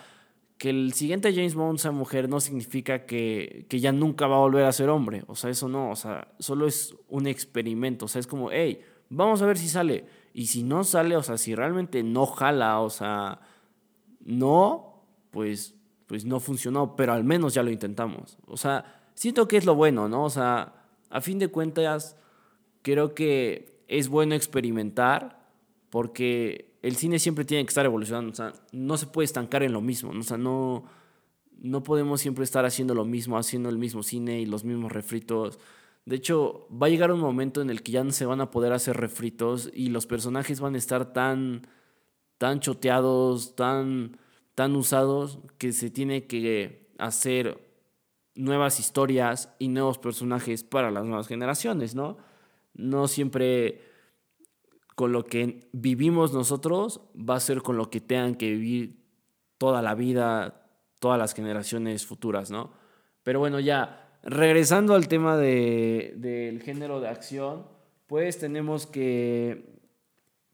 que 0.59 0.71
el 0.71 0.93
siguiente 0.95 1.35
James 1.35 1.55
Bond 1.55 1.79
sea 1.79 1.91
mujer 1.91 2.29
no 2.29 2.41
significa 2.41 3.05
que, 3.05 3.67
que, 3.69 3.81
ya 3.81 3.93
nunca 3.93 4.27
va 4.27 4.37
a 4.37 4.41
volver 4.41 4.65
a 4.65 4.73
ser 4.73 4.89
hombre. 4.89 5.23
O 5.27 5.35
sea, 5.35 5.51
eso 5.51 5.69
no. 5.69 5.91
O 5.91 5.97
sea, 5.97 6.29
solo 6.39 6.67
es 6.67 6.97
un 7.09 7.27
experimento. 7.27 8.07
O 8.07 8.09
sea, 8.09 8.21
es 8.21 8.27
como, 8.27 8.51
hey, 8.51 8.81
vamos 9.11 9.43
a 9.43 9.47
ver 9.47 9.59
si 9.59 9.69
sale. 9.69 10.07
Y 10.33 10.47
si 10.47 10.63
no 10.63 10.85
sale, 10.85 11.17
o 11.17 11.23
sea, 11.23 11.37
si 11.37 11.55
realmente 11.55 12.03
no 12.03 12.27
jala, 12.27 12.81
o 12.81 12.91
sea, 12.91 13.41
no, 14.21 15.03
pues, 15.31 15.75
pues 16.07 16.25
no 16.25 16.41
funcionó. 16.41 16.97
Pero 16.97 17.13
al 17.13 17.25
menos 17.25 17.53
ya 17.53 17.63
lo 17.63 17.71
intentamos. 17.71 18.39
O 18.47 18.57
sea, 18.57 19.03
siento 19.15 19.49
que 19.49 19.59
es 19.59 19.67
lo 19.67 19.75
bueno, 19.75 20.09
¿no? 20.09 20.25
O 20.25 20.31
sea, 20.31 20.73
a 21.11 21.21
fin 21.21 21.39
de 21.39 21.49
cuentas, 21.49 22.17
creo 22.81 23.15
que 23.15 23.83
es 23.89 24.09
bueno 24.09 24.35
experimentar 24.35 25.46
porque 25.91 26.77
el 26.83 26.97
cine 26.97 27.19
siempre 27.19 27.45
tiene 27.45 27.65
que 27.65 27.71
estar 27.71 27.87
evolucionando, 27.87 28.33
o 28.33 28.35
sea, 28.35 28.53
no 28.73 28.97
se 28.97 29.07
puede 29.07 29.25
estancar 29.25 29.63
en 29.63 29.73
lo 29.73 29.81
mismo, 29.81 30.11
o 30.11 30.23
sea, 30.23 30.37
no, 30.37 30.85
no 31.59 31.83
podemos 31.83 32.21
siempre 32.21 32.45
estar 32.45 32.65
haciendo 32.65 32.95
lo 32.95 33.05
mismo, 33.05 33.39
haciendo 33.39 33.69
el 33.69 33.79
mismo 33.79 34.03
cine 34.03 34.41
y 34.41 34.47
los 34.47 34.65
mismos 34.65 34.93
refritos. 34.93 35.59
De 36.05 36.17
hecho, 36.17 36.69
va 36.71 36.87
a 36.87 36.91
llegar 36.91 37.11
un 37.11 37.21
momento 37.21 37.61
en 37.61 37.71
el 37.71 37.83
que 37.83 37.93
ya 37.93 38.05
no 38.05 38.13
se 38.13 38.27
van 38.27 38.41
a 38.41 38.51
poder 38.51 38.73
hacer 38.73 38.97
refritos 38.97 39.71
y 39.75 39.89
los 39.89 40.07
personajes 40.07 40.61
van 40.61 40.75
a 40.75 40.79
estar 40.79 41.13
tan, 41.13 41.67
tan 42.39 42.61
choteados, 42.61 43.57
tan, 43.57 44.17
tan 44.55 44.77
usados, 44.77 45.41
que 45.59 45.73
se 45.73 45.91
tiene 45.91 46.27
que 46.27 46.89
hacer 46.99 47.67
nuevas 48.37 48.79
historias 48.79 49.55
y 49.59 49.69
nuevos 49.69 49.99
personajes 49.99 50.63
para 50.63 50.91
las 50.91 51.05
nuevas 51.05 51.27
generaciones, 51.27 51.95
¿no? 51.95 52.19
No 52.75 53.09
siempre 53.09 53.86
con 54.97 55.13
lo 55.13 55.27
que 55.27 55.61
vivimos 55.73 56.33
nosotros 56.33 57.03
va 57.15 57.37
a 57.37 57.41
ser 57.41 57.61
con 57.63 57.77
lo 57.77 57.91
que 57.91 58.01
tengan 58.01 58.35
que 58.35 58.51
vivir 58.51 58.97
toda 59.59 59.83
la 59.83 59.95
vida, 59.95 60.67
todas 60.99 61.19
las 61.19 61.35
generaciones 61.35 62.07
futuras, 62.07 62.51
¿no? 62.51 62.73
Pero 63.23 63.39
bueno, 63.39 63.61
ya, 63.61 64.19
regresando 64.23 64.95
al 64.95 65.07
tema 65.07 65.37
de, 65.37 66.15
del 66.17 66.63
género 66.63 67.01
de 67.01 67.09
acción, 67.09 67.67
pues 68.07 68.39
tenemos 68.39 68.87
que, 68.87 69.67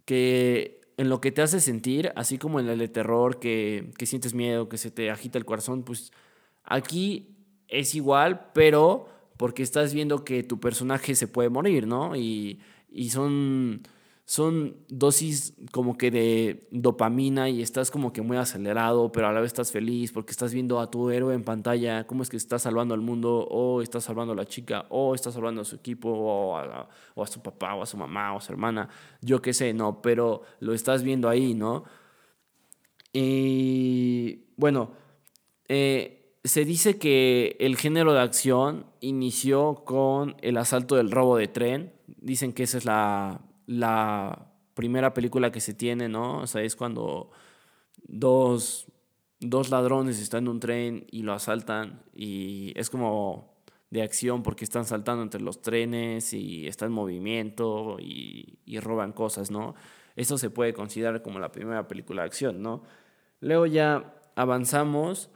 que 0.05 0.81
en 0.97 1.09
lo 1.09 1.21
que 1.21 1.31
te 1.31 1.43
hace 1.43 1.61
sentir, 1.61 2.13
así 2.17 2.37
como 2.37 2.59
en 2.59 2.69
el 2.69 2.81
de 2.81 2.89
terror, 2.89 3.39
que, 3.39 3.93
que 3.97 4.07
sientes 4.07 4.35
miedo, 4.35 4.69
que 4.69 4.77
se 4.77 4.91
te 4.91 5.11
agita 5.13 5.39
el 5.39 5.45
corazón, 5.45 5.85
pues 5.85 6.11
aquí 6.65 7.37
es 7.69 7.95
igual, 7.95 8.51
pero 8.55 9.07
porque 9.37 9.63
estás 9.63 9.95
viendo 9.95 10.25
que 10.25 10.43
tu 10.43 10.59
personaje 10.59 11.15
se 11.15 11.29
puede 11.29 11.49
morir, 11.49 11.87
¿no? 11.87 12.17
Y, 12.17 12.61
y 12.91 13.11
son 13.11 13.83
son 14.33 14.79
dosis 14.89 15.53
como 15.73 15.99
que 15.99 16.11
de 16.11 16.67
dopamina 16.71 17.51
y 17.51 17.61
estás 17.61 17.91
como 17.91 18.15
que 18.15 18.23
muy 18.23 18.39
acelerado, 18.39 19.13
pero 19.13 19.27
a 19.27 19.33
la 19.33 19.43
vez 19.43 19.49
estás 19.49 19.71
feliz 19.71 20.11
porque 20.11 20.31
estás 20.31 20.55
viendo 20.55 20.81
a 20.81 20.91
tu 20.91 21.11
héroe 21.11 21.35
en 21.35 21.45
pantalla, 21.45 22.07
cómo 22.07 22.23
es 22.23 22.31
que 22.31 22.39
está 22.39 22.59
salvando 22.59 22.95
al 22.95 23.03
mundo, 23.03 23.47
o 23.51 23.83
está 23.83 24.01
salvando 24.01 24.33
a 24.33 24.37
la 24.37 24.47
chica, 24.47 24.87
o 24.89 25.15
está 25.15 25.31
salvando 25.31 25.61
a 25.61 25.67
su 25.67 25.77
equipo, 25.77 26.09
o 26.09 26.57
a, 26.57 27.27
su 27.27 27.43
papá, 27.43 27.75
o 27.75 27.83
a 27.83 27.87
su 27.87 27.99
mamá, 27.99 28.33
o 28.33 28.39
a 28.39 28.41
su 28.41 28.51
hermana, 28.51 28.89
yo 29.21 29.43
qué 29.43 29.53
sé, 29.53 29.75
no, 29.75 30.01
pero 30.01 30.45
lo 30.61 30.73
estás 30.73 31.03
viendo 31.03 31.29
ahí, 31.29 31.53
¿no? 31.53 31.85
Y 33.13 34.47
bueno, 34.57 34.93
eh, 35.69 36.39
se 36.43 36.65
dice 36.65 36.97
que 36.97 37.59
el 37.61 37.77
género 37.77 38.15
de 38.15 38.21
acción 38.21 38.87
inició 39.01 39.83
con 39.85 40.37
el 40.41 40.57
asalto 40.57 40.97
del 40.97 41.11
robo 41.11 41.37
de 41.37 41.49
tren. 41.49 41.93
Dicen 42.07 42.55
que 42.55 42.63
esa 42.63 42.79
es 42.79 42.87
la 42.87 43.52
la 43.67 44.53
primera 44.75 45.15
película 45.15 45.53
que 45.53 45.61
se 45.61 45.75
tiene, 45.75 46.09
¿no? 46.09 46.39
O 46.39 46.47
sea, 46.47 46.63
es 46.63 46.77
cuando 46.77 47.31
dos, 48.05 48.87
dos 49.41 49.71
ladrones 49.71 50.21
están 50.21 50.45
en 50.45 50.49
un 50.49 50.61
tren 50.61 51.07
y 51.11 51.23
lo 51.23 51.33
asaltan 51.33 52.03
y 52.15 52.73
es 52.77 52.91
como 52.91 53.53
de 53.91 54.03
acción 54.03 54.43
porque 54.43 54.65
están 54.65 54.87
saltando 54.87 55.23
entre 55.23 55.41
los 55.41 55.61
trenes 55.61 56.33
y 56.33 56.67
está 56.67 56.87
en 56.87 56.93
movimiento 56.93 57.99
y, 58.01 58.59
y 58.65 58.81
roban 58.81 59.13
cosas, 59.13 59.51
¿no? 59.51 59.75
Eso 60.17 60.39
se 60.39 60.51
puede 60.51 60.73
considerar 60.73 61.23
como 61.23 61.39
la 61.39 61.53
primera 61.53 61.89
película 61.89 62.23
de 62.23 62.27
acción, 62.27 62.63
¿no? 62.63 62.83
Luego 63.41 63.67
ya 63.67 64.15
avanzamos 64.35 65.31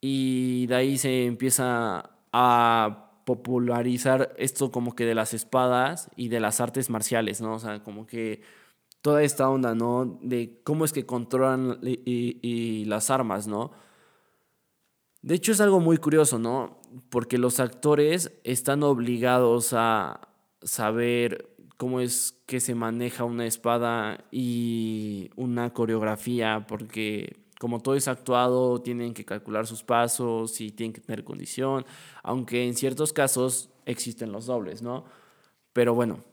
y 0.00 0.66
de 0.66 0.74
ahí 0.74 0.98
se 0.98 1.26
empieza 1.26 2.10
a 2.32 3.01
popularizar 3.24 4.34
esto 4.38 4.70
como 4.70 4.94
que 4.94 5.04
de 5.04 5.14
las 5.14 5.34
espadas 5.34 6.10
y 6.16 6.28
de 6.28 6.40
las 6.40 6.60
artes 6.60 6.90
marciales, 6.90 7.40
¿no? 7.40 7.54
O 7.54 7.58
sea, 7.58 7.82
como 7.82 8.06
que 8.06 8.42
toda 9.02 9.22
esta 9.22 9.48
onda, 9.48 9.74
¿no? 9.74 10.18
De 10.22 10.60
cómo 10.64 10.84
es 10.84 10.92
que 10.92 11.06
controlan 11.06 11.78
y, 11.82 12.84
las 12.86 13.10
armas, 13.10 13.46
¿no? 13.46 13.72
De 15.22 15.34
hecho 15.34 15.52
es 15.52 15.60
algo 15.60 15.80
muy 15.80 15.98
curioso, 15.98 16.38
¿no? 16.38 16.80
Porque 17.10 17.38
los 17.38 17.60
actores 17.60 18.32
están 18.44 18.82
obligados 18.82 19.72
a 19.72 20.28
saber 20.62 21.54
cómo 21.76 22.00
es 22.00 22.40
que 22.46 22.60
se 22.60 22.74
maneja 22.74 23.24
una 23.24 23.46
espada 23.46 24.24
y 24.30 25.30
una 25.36 25.72
coreografía, 25.72 26.66
porque 26.68 27.42
como 27.62 27.78
todo 27.78 27.94
es 27.94 28.08
actuado, 28.08 28.82
tienen 28.82 29.14
que 29.14 29.24
calcular 29.24 29.68
sus 29.68 29.84
pasos 29.84 30.60
y 30.60 30.72
tienen 30.72 30.92
que 30.92 31.00
tener 31.00 31.22
condición, 31.22 31.86
aunque 32.24 32.66
en 32.66 32.74
ciertos 32.74 33.12
casos 33.12 33.70
existen 33.86 34.32
los 34.32 34.46
dobles, 34.46 34.82
¿no? 34.82 35.04
Pero 35.72 35.94
bueno, 35.94 36.24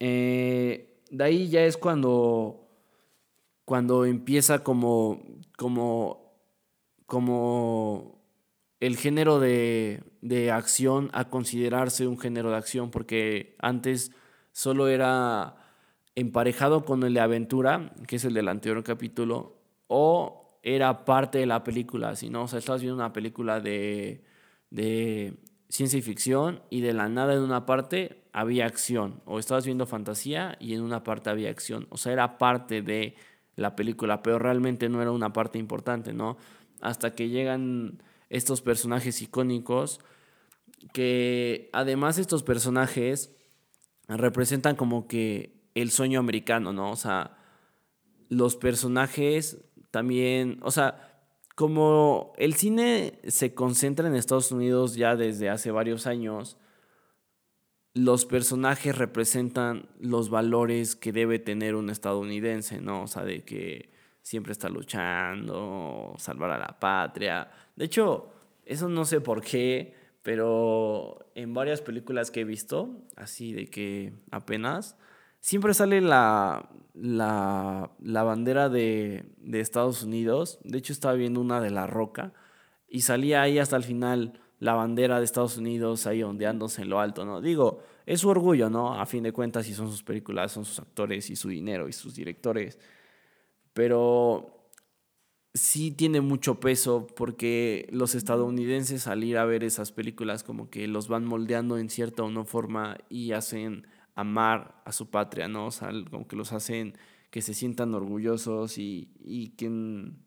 eh, 0.00 1.02
de 1.10 1.22
ahí 1.22 1.48
ya 1.50 1.66
es 1.66 1.76
cuando, 1.76 2.66
cuando 3.66 4.06
empieza 4.06 4.64
como, 4.64 5.22
como, 5.58 6.32
como 7.04 8.18
el 8.80 8.96
género 8.96 9.40
de, 9.40 10.02
de 10.22 10.50
acción 10.50 11.10
a 11.12 11.28
considerarse 11.28 12.06
un 12.06 12.18
género 12.18 12.48
de 12.48 12.56
acción, 12.56 12.90
porque 12.90 13.54
antes 13.58 14.12
solo 14.52 14.88
era 14.88 15.56
emparejado 16.14 16.86
con 16.86 17.02
el 17.02 17.12
de 17.12 17.20
aventura, 17.20 17.92
que 18.06 18.16
es 18.16 18.24
el 18.24 18.32
del 18.32 18.48
anterior 18.48 18.82
capítulo, 18.82 19.58
o 19.88 20.37
era 20.62 21.04
parte 21.04 21.38
de 21.38 21.46
la 21.46 21.64
película, 21.64 22.16
si 22.16 22.30
no, 22.30 22.44
o 22.44 22.48
sea, 22.48 22.58
estabas 22.58 22.82
viendo 22.82 22.96
una 22.96 23.12
película 23.12 23.60
de, 23.60 24.24
de 24.70 25.38
ciencia 25.68 26.00
ficción 26.02 26.62
y 26.70 26.80
de 26.80 26.92
la 26.92 27.08
nada 27.08 27.34
en 27.34 27.40
una 27.40 27.66
parte 27.66 28.24
había 28.32 28.66
acción, 28.66 29.22
o 29.24 29.38
estabas 29.38 29.64
viendo 29.64 29.86
fantasía 29.86 30.56
y 30.60 30.74
en 30.74 30.82
una 30.82 31.04
parte 31.04 31.30
había 31.30 31.50
acción, 31.50 31.86
o 31.90 31.96
sea, 31.96 32.12
era 32.12 32.38
parte 32.38 32.82
de 32.82 33.14
la 33.56 33.74
película, 33.76 34.22
pero 34.22 34.38
realmente 34.38 34.88
no 34.88 35.02
era 35.02 35.10
una 35.10 35.32
parte 35.32 35.58
importante, 35.58 36.12
¿no? 36.12 36.36
Hasta 36.80 37.14
que 37.14 37.28
llegan 37.28 38.02
estos 38.30 38.60
personajes 38.60 39.20
icónicos 39.22 40.00
que 40.92 41.70
además 41.72 42.18
estos 42.18 42.42
personajes 42.42 43.34
representan 44.06 44.76
como 44.76 45.08
que 45.08 45.58
el 45.74 45.90
sueño 45.90 46.20
americano, 46.20 46.72
¿no? 46.72 46.90
O 46.90 46.96
sea, 46.96 47.36
los 48.28 48.56
personajes 48.56 49.64
también, 49.98 50.60
o 50.62 50.70
sea, 50.70 51.24
como 51.56 52.32
el 52.36 52.54
cine 52.54 53.18
se 53.26 53.52
concentra 53.52 54.06
en 54.06 54.14
Estados 54.14 54.52
Unidos 54.52 54.94
ya 54.94 55.16
desde 55.16 55.50
hace 55.50 55.72
varios 55.72 56.06
años, 56.06 56.56
los 57.94 58.24
personajes 58.24 58.96
representan 58.96 59.88
los 59.98 60.30
valores 60.30 60.94
que 60.94 61.10
debe 61.10 61.40
tener 61.40 61.74
un 61.74 61.90
estadounidense, 61.90 62.80
¿no? 62.80 63.02
O 63.02 63.06
sea, 63.08 63.24
de 63.24 63.42
que 63.42 63.90
siempre 64.22 64.52
está 64.52 64.68
luchando, 64.68 66.14
salvar 66.16 66.52
a 66.52 66.58
la 66.58 66.78
patria. 66.78 67.50
De 67.74 67.86
hecho, 67.86 68.30
eso 68.64 68.88
no 68.88 69.04
sé 69.04 69.20
por 69.20 69.42
qué, 69.42 69.94
pero 70.22 71.28
en 71.34 71.54
varias 71.54 71.82
películas 71.82 72.30
que 72.30 72.42
he 72.42 72.44
visto, 72.44 73.02
así 73.16 73.52
de 73.52 73.68
que 73.68 74.12
apenas, 74.30 74.96
siempre 75.48 75.72
sale 75.72 76.02
la, 76.02 76.68
la, 76.92 78.22
bandera 78.22 78.68
de, 78.68 79.24
de, 79.38 79.60
Estados 79.60 80.02
Unidos. 80.02 80.58
De 80.62 80.76
hecho, 80.76 80.92
estaba 80.92 81.14
viendo 81.14 81.40
una 81.40 81.62
de 81.62 81.70
La 81.70 81.86
Roca 81.86 82.34
y 82.86 83.00
salía 83.00 83.40
ahí 83.40 83.58
hasta 83.58 83.76
el 83.76 83.82
final 83.82 84.38
la 84.58 84.74
bandera 84.74 85.18
de 85.18 85.24
Estados 85.24 85.56
Unidos 85.56 86.06
ahí 86.06 86.22
ondeándose 86.22 86.82
en 86.82 86.90
lo 86.90 87.00
alto, 87.00 87.24
¿no? 87.24 87.40
Digo, 87.40 87.82
es 88.04 88.20
su 88.20 88.28
orgullo, 88.28 88.68
¿no? 88.68 89.00
A 89.00 89.06
fin 89.06 89.22
de 89.22 89.32
cuentas, 89.32 89.66
y 89.70 89.72
son 89.72 89.90
sus 89.90 90.02
películas, 90.02 90.52
son 90.52 90.66
sus 90.66 90.80
actores 90.80 91.30
y 91.30 91.36
su 91.36 91.48
dinero 91.48 91.88
y 91.88 91.94
sus 91.94 92.14
directores. 92.14 92.78
Pero 93.72 94.68
sí 95.54 95.92
tiene 95.92 96.20
mucho 96.20 96.60
peso 96.60 97.06
porque 97.16 97.88
los 97.90 98.14
estadounidenses 98.14 99.06
al 99.06 99.24
ir 99.24 99.38
a 99.38 99.46
ver 99.46 99.64
esas 99.64 99.92
películas 99.92 100.44
como 100.44 100.68
que 100.68 100.86
los 100.88 101.08
van 101.08 101.24
moldeando 101.24 101.78
en 101.78 101.88
cierta 101.88 102.22
o 102.22 102.28
no 102.28 102.44
forma 102.44 102.98
y 103.08 103.32
hacen 103.32 103.86
amar 104.18 104.82
a 104.84 104.90
su 104.90 105.10
patria, 105.10 105.46
¿no? 105.46 105.66
O 105.66 105.70
sea, 105.70 105.90
como 106.10 106.26
que 106.26 106.34
los 106.34 106.52
hacen 106.52 106.94
que 107.30 107.40
se 107.40 107.54
sientan 107.54 107.94
orgullosos 107.94 108.76
y, 108.76 109.12
y 109.20 109.50
que 109.50 109.66
en, 109.66 110.24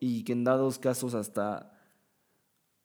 y 0.00 0.22
que 0.24 0.32
en 0.32 0.44
dados 0.44 0.78
casos 0.78 1.14
hasta 1.14 1.72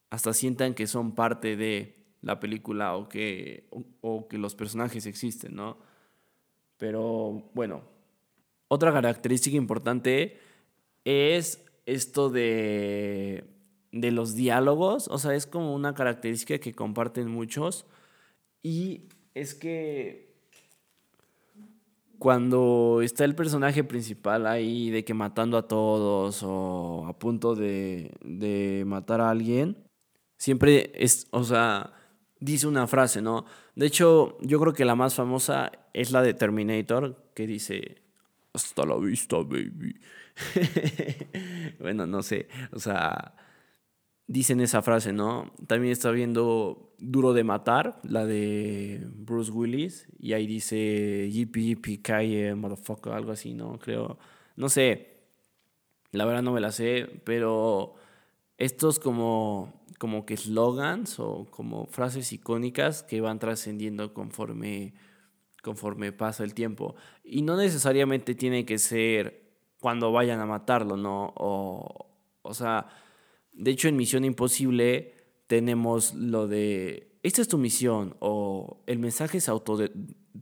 hasta 0.09 0.33
sientan 0.33 0.73
que 0.73 0.87
son 0.87 1.15
parte 1.15 1.57
de 1.57 2.05
la 2.21 2.39
película 2.39 2.95
o 2.95 3.09
que, 3.09 3.67
o, 3.99 4.29
que 4.29 4.37
los 4.37 4.55
personajes 4.55 5.05
existen, 5.05 5.53
¿no? 5.53 5.79
Pero 6.77 7.51
bueno, 7.53 7.83
otra 8.69 8.93
característica 8.93 9.57
importante 9.57 10.39
es 11.03 11.61
esto 11.85 12.29
de, 12.29 13.43
de 13.91 14.11
los 14.11 14.33
diálogos, 14.33 15.09
o 15.09 15.17
sea, 15.17 15.35
es 15.35 15.45
como 15.45 15.75
una 15.75 15.93
característica 15.93 16.57
que 16.59 16.73
comparten 16.73 17.27
muchos 17.27 17.85
y 18.63 19.09
es 19.35 19.53
que 19.53 20.33
cuando 22.17 23.01
está 23.03 23.25
el 23.25 23.35
personaje 23.35 23.83
principal 23.83 24.47
ahí 24.47 24.89
de 24.89 25.03
que 25.03 25.13
matando 25.13 25.57
a 25.57 25.67
todos 25.67 26.41
o 26.43 27.05
a 27.05 27.19
punto 27.19 27.53
de, 27.53 28.11
de 28.23 28.83
matar 28.87 29.21
a 29.21 29.29
alguien, 29.29 29.77
siempre 30.37 30.91
es, 30.95 31.27
o 31.31 31.43
sea, 31.43 31.93
dice 32.39 32.65
una 32.67 32.87
frase, 32.87 33.21
¿no? 33.21 33.45
De 33.75 33.85
hecho, 33.85 34.37
yo 34.41 34.59
creo 34.59 34.73
que 34.73 34.85
la 34.85 34.95
más 34.95 35.13
famosa 35.13 35.71
es 35.93 36.11
la 36.11 36.21
de 36.21 36.33
Terminator, 36.33 37.31
que 37.35 37.45
dice, 37.45 38.01
hasta 38.53 38.85
la 38.85 38.95
vista, 38.95 39.37
baby. 39.37 39.99
bueno, 41.79 42.05
no 42.05 42.23
sé, 42.23 42.47
o 42.71 42.79
sea, 42.79 43.35
dicen 44.27 44.59
esa 44.61 44.81
frase, 44.81 45.13
¿no? 45.13 45.51
También 45.67 45.91
está 45.91 46.11
viendo 46.11 46.93
Duro 46.99 47.33
de 47.33 47.43
Matar, 47.43 47.99
la 48.03 48.25
de 48.25 49.05
Bruce 49.13 49.51
Willis, 49.51 50.07
y 50.19 50.33
ahí 50.33 50.47
dice, 50.47 51.29
yippee, 51.31 51.63
yippee, 51.63 52.01
calle, 52.01 52.55
motherfucker, 52.55 53.13
algo 53.13 53.31
así, 53.31 53.53
¿no? 53.53 53.77
Creo, 53.79 54.17
no 54.55 54.69
sé, 54.69 55.17
la 56.11 56.25
verdad 56.25 56.41
no 56.43 56.53
me 56.53 56.61
la 56.61 56.71
sé, 56.71 57.21
pero 57.23 57.95
estos 58.57 58.99
como 58.99 59.85
como 59.97 60.25
que 60.25 60.37
slogans 60.37 61.19
o 61.19 61.47
como 61.49 61.85
frases 61.87 62.31
icónicas 62.33 63.03
que 63.03 63.21
van 63.21 63.39
trascendiendo 63.39 64.13
conforme, 64.13 64.93
conforme 65.63 66.11
pasa 66.11 66.43
el 66.43 66.53
tiempo. 66.53 66.95
Y 67.23 67.41
no 67.41 67.55
necesariamente 67.57 68.35
tiene 68.35 68.65
que 68.65 68.77
ser 68.77 69.43
cuando 69.79 70.11
vayan 70.11 70.39
a 70.39 70.45
matarlo, 70.45 70.97
¿no? 70.97 71.33
O, 71.35 72.07
o 72.41 72.53
sea, 72.53 72.87
de 73.55 73.71
hecho 73.71 73.87
en 73.87 73.95
Misión 73.95 74.25
Imposible 74.25 75.13
tenemos 75.47 76.13
lo 76.13 76.47
de, 76.47 77.17
esta 77.23 77.41
es 77.41 77.47
tu 77.47 77.57
misión 77.57 78.15
o 78.19 78.83
el 78.87 78.99
mensaje 78.99 79.39
se, 79.39 79.51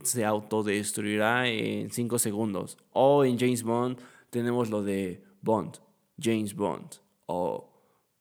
se 0.02 0.24
autodestruirá 0.24 1.48
en 1.48 1.90
cinco 1.90 2.18
segundos. 2.18 2.78
O 2.92 3.24
en 3.24 3.38
James 3.38 3.62
Bond 3.62 3.98
tenemos 4.30 4.70
lo 4.70 4.82
de 4.82 5.22
Bond, 5.42 5.78
James 6.20 6.54
Bond 6.54 6.96
o 7.26 7.70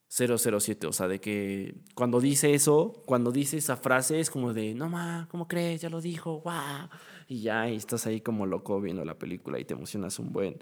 007, 0.07 0.85
o 0.85 0.93
sea, 0.93 1.07
de 1.07 1.19
que 1.19 1.75
cuando 1.95 2.21
dice 2.21 2.53
eso, 2.53 3.03
cuando 3.07 3.31
dice 3.31 3.57
esa 3.57 3.77
frase 3.77 4.19
es 4.19 4.29
como 4.29 4.53
de, 4.53 4.75
no 4.75 4.87
ma, 4.87 5.27
¿cómo 5.31 5.47
crees? 5.47 5.81
Ya 5.81 5.89
lo 5.89 6.01
dijo, 6.01 6.41
wow. 6.41 6.87
Y 7.27 7.41
ya 7.41 7.67
estás 7.67 8.05
ahí 8.05 8.21
como 8.21 8.45
loco 8.45 8.79
viendo 8.79 9.03
la 9.05 9.17
película 9.17 9.59
y 9.59 9.65
te 9.65 9.73
emocionas 9.73 10.19
un 10.19 10.31
buen. 10.31 10.59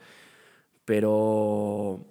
Pero 0.85 2.05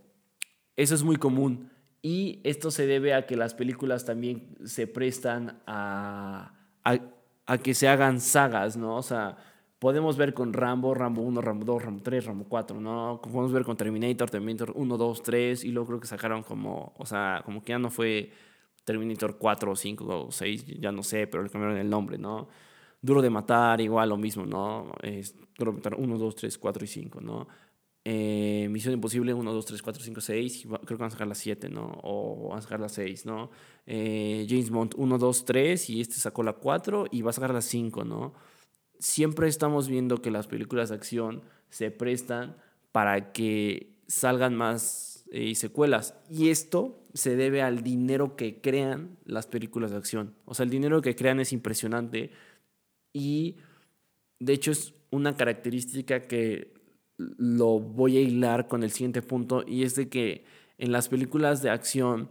eso 0.76 0.94
es 0.94 1.02
muy 1.02 1.16
común. 1.16 1.70
Y 2.02 2.40
esto 2.44 2.70
se 2.70 2.86
debe 2.86 3.14
a 3.14 3.26
que 3.26 3.36
las 3.36 3.54
películas 3.54 4.04
también 4.04 4.56
se 4.64 4.86
prestan 4.86 5.60
a, 5.66 6.54
a, 6.84 6.98
a 7.46 7.58
que 7.58 7.74
se 7.74 7.88
hagan 7.88 8.20
sagas, 8.20 8.76
¿no? 8.76 8.96
O 8.96 9.02
sea, 9.02 9.36
podemos 9.80 10.16
ver 10.16 10.34
con 10.34 10.52
Rambo, 10.52 10.94
Rambo 10.94 11.22
1, 11.22 11.40
Rambo 11.40 11.64
2, 11.64 11.82
Rambo 11.82 12.02
3, 12.02 12.24
Rambo 12.26 12.44
4, 12.48 12.80
¿no? 12.80 13.20
Podemos 13.22 13.52
ver 13.52 13.64
con 13.64 13.76
Terminator, 13.76 14.30
Terminator 14.30 14.72
1, 14.74 14.96
2, 14.96 15.22
3, 15.22 15.64
y 15.64 15.72
luego 15.72 15.88
creo 15.88 16.00
que 16.00 16.06
sacaron 16.06 16.42
como, 16.42 16.94
o 16.96 17.06
sea, 17.06 17.42
como 17.44 17.62
que 17.62 17.70
ya 17.70 17.78
no 17.78 17.90
fue 17.90 18.30
Terminator 18.84 19.38
4 19.38 19.72
o 19.72 19.76
5 19.76 20.26
o 20.26 20.30
6, 20.30 20.66
ya 20.80 20.92
no 20.92 21.02
sé, 21.02 21.26
pero 21.26 21.42
le 21.42 21.50
cambiaron 21.50 21.78
el 21.78 21.88
nombre, 21.90 22.18
¿no? 22.18 22.48
Duro 23.02 23.22
de 23.22 23.30
matar, 23.30 23.80
igual 23.80 24.10
lo 24.10 24.18
mismo, 24.18 24.44
¿no? 24.46 24.92
Duro 25.58 25.72
de 25.72 25.76
matar 25.78 25.94
1, 25.94 26.18
2, 26.18 26.34
3, 26.34 26.58
4 26.58 26.84
y 26.84 26.88
5, 26.88 27.20
¿no? 27.22 27.48
Eh, 28.12 28.66
Misión 28.70 28.94
Imposible 28.94 29.34
1, 29.34 29.52
2, 29.52 29.66
3, 29.66 29.82
4, 29.82 30.02
5, 30.02 30.20
6, 30.20 30.62
creo 30.66 30.80
que 30.80 30.94
van 30.94 31.08
a 31.08 31.10
sacar 31.10 31.28
la 31.28 31.34
7, 31.34 31.68
¿no? 31.68 32.00
O 32.02 32.48
van 32.48 32.58
a 32.58 32.62
sacar 32.62 32.80
la 32.80 32.88
6, 32.88 33.26
¿no? 33.26 33.50
Eh, 33.86 34.46
James 34.48 34.70
Bond 34.70 34.94
1, 34.96 35.18
2, 35.18 35.44
3 35.44 35.90
y 35.90 36.00
este 36.00 36.16
sacó 36.16 36.42
la 36.42 36.54
4 36.54 37.06
y 37.10 37.22
va 37.22 37.30
a 37.30 37.32
sacar 37.32 37.52
la 37.52 37.60
5, 37.60 38.04
¿no? 38.04 38.34
siempre 39.00 39.48
estamos 39.48 39.88
viendo 39.88 40.22
que 40.22 40.30
las 40.30 40.46
películas 40.46 40.90
de 40.90 40.94
acción 40.94 41.42
se 41.70 41.90
prestan 41.90 42.56
para 42.92 43.32
que 43.32 43.96
salgan 44.06 44.54
más 44.54 45.24
eh, 45.32 45.54
secuelas. 45.54 46.14
Y 46.28 46.50
esto 46.50 47.02
se 47.14 47.34
debe 47.34 47.62
al 47.62 47.82
dinero 47.82 48.36
que 48.36 48.60
crean 48.60 49.16
las 49.24 49.46
películas 49.46 49.90
de 49.90 49.96
acción. 49.96 50.34
O 50.44 50.54
sea, 50.54 50.64
el 50.64 50.70
dinero 50.70 51.00
que 51.00 51.16
crean 51.16 51.40
es 51.40 51.52
impresionante 51.52 52.30
y 53.12 53.56
de 54.38 54.52
hecho 54.52 54.70
es 54.70 54.94
una 55.10 55.34
característica 55.36 56.28
que 56.28 56.79
lo 57.38 57.78
voy 57.80 58.16
a 58.16 58.20
hilar 58.20 58.68
con 58.68 58.82
el 58.82 58.90
siguiente 58.90 59.22
punto 59.22 59.64
y 59.66 59.82
es 59.82 59.94
de 59.94 60.08
que 60.08 60.44
en 60.78 60.92
las 60.92 61.08
películas 61.08 61.62
de 61.62 61.70
acción 61.70 62.30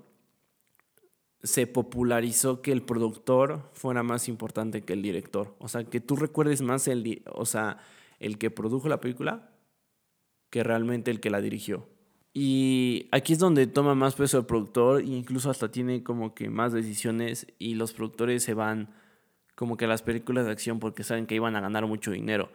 se 1.44 1.68
popularizó 1.68 2.62
que 2.62 2.72
el 2.72 2.82
productor 2.82 3.70
fuera 3.74 4.04
más 4.04 4.28
importante 4.28 4.82
que 4.82 4.94
el 4.94 5.02
director. 5.02 5.56
O 5.60 5.68
sea, 5.68 5.84
que 5.86 6.02
tú 6.02 6.16
recuerdes 6.16 6.62
más 6.62 6.88
el, 6.88 7.24
o 7.32 7.46
sea, 7.46 7.78
el 8.20 8.38
que 8.38 8.52
produjo 8.52 8.90
la 8.90 9.00
película 9.00 9.52
que 10.50 10.64
realmente 10.64 11.12
el 11.12 11.20
que 11.20 11.30
la 11.30 11.42
dirigió. 11.42 11.88
Y 12.34 13.08
aquí 13.12 13.34
es 13.34 13.40
donde 13.40 13.68
toma 13.68 13.96
más 13.96 14.16
peso 14.16 14.40
el 14.40 14.46
productor 14.46 15.02
e 15.02 15.06
incluso 15.06 15.50
hasta 15.50 15.72
tiene 15.72 16.04
como 16.04 16.34
que 16.34 16.50
más 16.50 16.74
decisiones 16.74 17.48
y 17.58 17.76
los 17.76 17.94
productores 17.94 18.44
se 18.44 18.54
van 18.54 18.90
como 19.56 19.78
que 19.78 19.86
a 19.86 19.88
las 19.88 20.02
películas 20.02 20.46
de 20.46 20.52
acción 20.52 20.80
porque 20.80 21.04
saben 21.04 21.26
que 21.26 21.36
iban 21.36 21.56
a 21.56 21.62
ganar 21.62 21.86
mucho 21.86 22.12
dinero. 22.12 22.50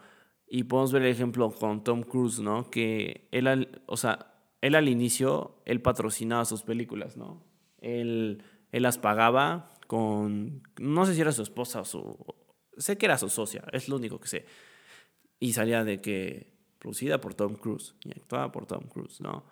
Y 0.46 0.64
podemos 0.64 0.92
ver 0.92 1.02
el 1.02 1.12
ejemplo 1.12 1.50
con 1.50 1.82
Tom 1.82 2.02
Cruise, 2.02 2.40
¿no? 2.40 2.70
Que 2.70 3.28
él, 3.32 3.82
o 3.86 3.96
sea, 3.96 4.34
él 4.60 4.74
al 4.74 4.88
inicio, 4.88 5.62
él 5.64 5.80
patrocinaba 5.82 6.44
sus 6.44 6.62
películas, 6.62 7.16
¿no? 7.16 7.42
Él 7.80 8.42
él 8.74 8.82
las 8.82 8.98
pagaba 8.98 9.72
con, 9.86 10.64
no 10.80 11.06
sé 11.06 11.14
si 11.14 11.20
era 11.20 11.30
su 11.30 11.42
esposa 11.42 11.82
o 11.82 11.84
su, 11.84 12.16
sé 12.76 12.98
que 12.98 13.06
era 13.06 13.16
su 13.18 13.28
socia, 13.28 13.62
es 13.72 13.88
lo 13.88 13.94
único 13.94 14.18
que 14.18 14.26
sé. 14.26 14.46
Y 15.38 15.52
salía 15.52 15.84
de 15.84 16.00
que 16.00 16.56
producida 16.80 17.20
por 17.20 17.34
Tom 17.34 17.54
Cruise 17.54 17.94
y 18.04 18.10
actuada 18.10 18.50
por 18.50 18.66
Tom 18.66 18.88
Cruise, 18.88 19.20
¿no? 19.20 19.44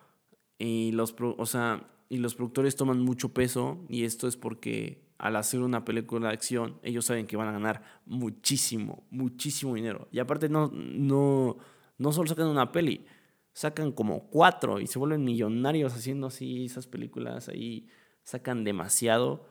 Y 0.59 0.91
los, 0.91 1.15
o 1.21 1.47
sea, 1.47 1.89
y 2.09 2.17
los 2.17 2.35
productores 2.35 2.75
toman 2.75 2.99
mucho 2.99 3.33
peso 3.33 3.87
y 3.89 4.03
esto 4.03 4.27
es 4.27 4.37
porque 4.37 5.12
al 5.23 5.37
hacer 5.37 5.61
una 5.61 5.85
película 5.85 6.27
de 6.27 6.35
acción, 6.35 6.81
ellos 6.83 7.05
saben 7.05 7.29
que 7.29 7.37
van 7.37 7.47
a 7.47 7.53
ganar 7.53 7.81
muchísimo, 8.07 9.07
muchísimo 9.09 9.77
dinero. 9.77 10.09
Y 10.11 10.19
aparte 10.19 10.49
no, 10.49 10.69
no, 10.73 11.59
no 11.97 12.13
solo 12.13 12.29
sacan 12.29 12.49
una 12.49 12.73
peli, 12.73 13.07
sacan 13.53 13.93
como 13.93 14.29
cuatro 14.31 14.81
y 14.81 14.89
se 14.89 14.99
vuelven 14.99 15.23
millonarios 15.23 15.95
haciendo 15.95 16.27
así 16.27 16.65
esas 16.65 16.89
películas 16.89 17.49
ahí 17.49 17.87
sacan 18.25 18.65
demasiado. 18.65 19.47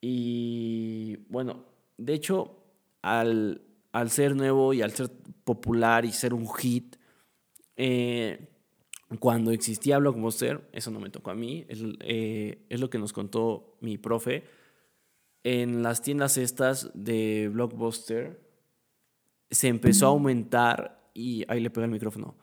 Y 0.00 1.16
bueno, 1.28 1.64
de 1.98 2.14
hecho, 2.14 2.62
al, 3.02 3.62
al 3.90 4.10
ser 4.10 4.36
nuevo 4.36 4.74
y 4.74 4.82
al 4.82 4.92
ser 4.92 5.10
popular 5.42 6.04
y 6.04 6.12
ser 6.12 6.34
un 6.34 6.46
hit, 6.54 6.94
eh, 7.76 8.48
cuando 9.18 9.50
existía 9.50 9.98
Blockbuster, 9.98 10.68
eso 10.72 10.92
no 10.92 11.00
me 11.00 11.10
tocó 11.10 11.32
a 11.32 11.34
mí, 11.34 11.66
es, 11.68 11.80
eh, 11.98 12.64
es, 12.68 12.78
lo 12.78 12.90
que 12.90 12.98
nos 12.98 13.12
contó 13.12 13.76
mi 13.80 13.98
profe, 13.98 14.44
en 15.44 15.82
las 15.82 16.02
tiendas 16.02 16.36
estas 16.36 16.90
de 16.94 17.48
Blockbuster 17.52 18.40
se 19.50 19.68
empezó 19.68 20.06
a 20.06 20.08
aumentar 20.10 21.10
y 21.14 21.44
ahí 21.48 21.60
le 21.60 21.70
pega 21.70 21.84
el 21.84 21.92
micrófono. 21.92 22.36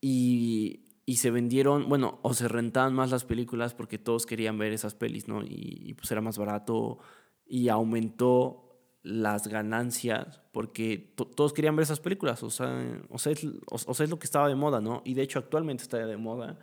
Y, 0.00 0.80
y, 1.06 1.16
se 1.16 1.30
vendieron, 1.30 1.88
bueno, 1.88 2.18
o 2.22 2.34
se 2.34 2.48
rentaban 2.48 2.94
más 2.94 3.10
las 3.10 3.24
películas 3.24 3.74
porque 3.74 3.98
todos 3.98 4.26
querían 4.26 4.58
ver 4.58 4.72
esas 4.72 4.94
pelis, 4.94 5.28
¿no? 5.28 5.42
Y, 5.42 5.82
y 5.84 5.94
pues 5.94 6.10
era 6.10 6.20
más 6.20 6.38
barato 6.38 6.98
y 7.46 7.68
aumentó 7.68 8.66
las 9.06 9.46
ganancias 9.46 10.40
porque 10.50 11.14
todos 11.36 11.52
querían 11.52 11.76
ver 11.76 11.84
esas 11.84 12.00
películas, 12.00 12.42
o 12.42 12.50
sea, 12.50 13.00
o 13.08 13.18
sea, 13.18 13.32
es, 13.32 13.46
o, 13.70 13.94
sea, 13.94 14.04
es 14.04 14.10
lo 14.10 14.18
que 14.18 14.26
estaba 14.26 14.48
de 14.48 14.56
moda, 14.56 14.80
¿no? 14.80 15.02
Y 15.04 15.14
de 15.14 15.22
hecho 15.22 15.38
actualmente 15.38 15.84
está 15.84 16.04
de 16.04 16.16
moda 16.16 16.58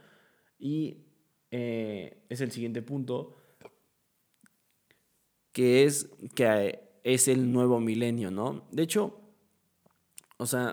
y 0.59 1.05
eh, 1.51 2.25
es 2.27 2.41
el 2.41 2.51
siguiente 2.51 2.81
punto, 2.81 3.35
que 5.53 5.85
es 5.85 6.09
que 6.35 6.79
es 7.03 7.27
el 7.27 7.51
nuevo 7.51 7.79
milenio, 7.79 8.31
¿no? 8.31 8.65
De 8.71 8.83
hecho, 8.83 9.19
o 10.37 10.45
sea, 10.45 10.71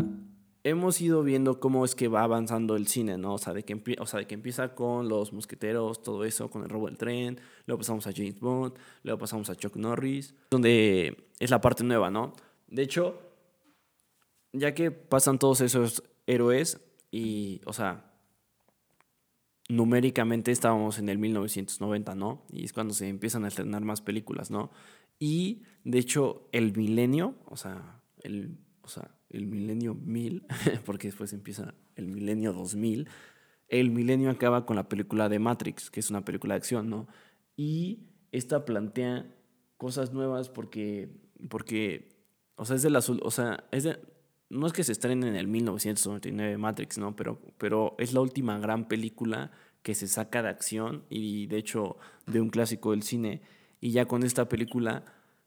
hemos 0.64 1.00
ido 1.00 1.22
viendo 1.22 1.60
cómo 1.60 1.84
es 1.84 1.94
que 1.94 2.08
va 2.08 2.22
avanzando 2.22 2.76
el 2.76 2.86
cine, 2.86 3.18
¿no? 3.18 3.34
O 3.34 3.38
sea, 3.38 3.52
de 3.52 3.62
que, 3.62 3.80
o 3.98 4.06
sea, 4.06 4.20
de 4.20 4.26
que 4.26 4.34
empieza 4.34 4.74
con 4.74 5.08
los 5.08 5.32
mosqueteros, 5.32 6.02
todo 6.02 6.24
eso, 6.24 6.50
con 6.50 6.62
el 6.62 6.68
robo 6.68 6.86
del 6.86 6.98
tren, 6.98 7.40
luego 7.66 7.78
pasamos 7.78 8.06
a 8.06 8.12
James 8.12 8.40
Bond, 8.40 8.74
luego 9.02 9.18
pasamos 9.18 9.48
a 9.50 9.54
Chuck 9.54 9.76
Norris, 9.76 10.34
donde 10.50 11.28
es 11.38 11.50
la 11.50 11.60
parte 11.60 11.84
nueva, 11.84 12.10
¿no? 12.10 12.34
De 12.68 12.82
hecho, 12.82 13.20
ya 14.52 14.74
que 14.74 14.90
pasan 14.90 15.38
todos 15.38 15.60
esos 15.60 16.02
héroes 16.26 16.80
y, 17.10 17.60
o 17.64 17.72
sea, 17.72 18.09
numéricamente 19.70 20.50
estábamos 20.50 20.98
en 20.98 21.08
el 21.08 21.18
1990, 21.18 22.14
¿no? 22.14 22.44
Y 22.50 22.64
es 22.64 22.72
cuando 22.72 22.92
se 22.92 23.08
empiezan 23.08 23.44
a 23.44 23.48
estrenar 23.48 23.82
más 23.82 24.00
películas, 24.00 24.50
¿no? 24.50 24.70
Y, 25.18 25.62
de 25.84 25.98
hecho, 25.98 26.48
el 26.52 26.76
milenio, 26.76 27.36
o 27.46 27.56
sea, 27.56 28.02
el, 28.22 28.58
o 28.82 28.88
sea, 28.88 29.14
el 29.28 29.46
milenio 29.46 29.94
1000, 29.94 30.46
porque 30.84 31.08
después 31.08 31.32
empieza 31.32 31.74
el 31.94 32.08
milenio 32.08 32.52
2000, 32.52 33.08
el 33.68 33.90
milenio 33.90 34.30
acaba 34.30 34.66
con 34.66 34.76
la 34.76 34.88
película 34.88 35.28
de 35.28 35.38
Matrix, 35.38 35.90
que 35.90 36.00
es 36.00 36.10
una 36.10 36.24
película 36.24 36.54
de 36.54 36.58
acción, 36.58 36.90
¿no? 36.90 37.06
Y 37.56 38.08
esta 38.32 38.64
plantea 38.64 39.32
cosas 39.76 40.12
nuevas 40.12 40.48
porque, 40.48 41.10
porque 41.48 42.10
o 42.56 42.64
sea, 42.64 42.76
es 42.76 42.82
de 42.82 42.90
la, 42.90 42.98
o 42.98 43.30
sea, 43.30 43.64
es 43.70 43.84
de, 43.84 43.98
no 44.50 44.66
es 44.66 44.72
que 44.72 44.84
se 44.84 44.92
estrene 44.92 45.28
en 45.28 45.36
el 45.36 45.46
1999 45.46 46.58
Matrix, 46.58 46.98
¿no? 46.98 47.16
Pero, 47.16 47.40
pero 47.56 47.94
es 47.98 48.12
la 48.12 48.20
última 48.20 48.58
gran 48.58 48.88
película 48.88 49.52
que 49.82 49.94
se 49.94 50.08
saca 50.08 50.42
de 50.42 50.48
acción 50.48 51.04
y 51.08 51.46
de 51.46 51.56
hecho 51.56 51.96
de 52.26 52.40
un 52.40 52.50
clásico 52.50 52.90
del 52.90 53.02
cine. 53.02 53.42
Y 53.80 53.92
ya 53.92 54.06
con 54.06 54.24
esta 54.24 54.48
película 54.48 55.04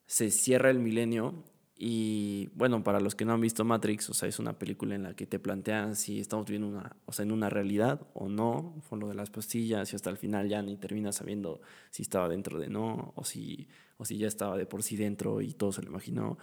se 0.07 0.31
cierra 0.31 0.69
el 0.69 0.79
milenio 0.79 1.43
y 1.75 2.49
bueno, 2.55 2.83
para 2.83 3.01
los 3.01 3.13
que 3.13 3.25
no 3.25 3.33
han 3.33 3.41
visto 3.41 3.65
Matrix, 3.65 4.09
o 4.09 4.13
sea, 4.13 4.29
es 4.29 4.39
una 4.39 4.57
película 4.57 4.95
en 4.95 5.03
la 5.03 5.15
que 5.15 5.25
te 5.25 5.37
plantean 5.37 5.95
si 5.95 6.19
estamos 6.19 6.45
viviendo 6.45 6.69
una, 6.69 6.95
o 7.05 7.11
sea, 7.11 7.23
en 7.23 7.31
una 7.31 7.49
realidad 7.49 8.07
o 8.13 8.29
no, 8.29 8.81
con 8.89 8.99
lo 8.99 9.09
de 9.09 9.15
las 9.15 9.29
pastillas 9.29 9.91
y 9.91 9.95
hasta 9.97 10.09
el 10.09 10.17
final 10.17 10.47
ya 10.47 10.61
ni 10.61 10.77
terminas 10.77 11.17
sabiendo 11.17 11.61
si 11.89 12.03
estaba 12.03 12.29
dentro 12.29 12.59
de 12.59 12.69
no, 12.69 13.11
o 13.15 13.25
si, 13.25 13.67
o 13.97 14.05
si 14.05 14.17
ya 14.17 14.27
estaba 14.27 14.55
de 14.55 14.65
por 14.65 14.81
sí 14.81 14.95
dentro 14.95 15.41
y 15.41 15.53
todo 15.53 15.73
se 15.73 15.81
lo 15.81 15.89
imaginó, 15.89 16.37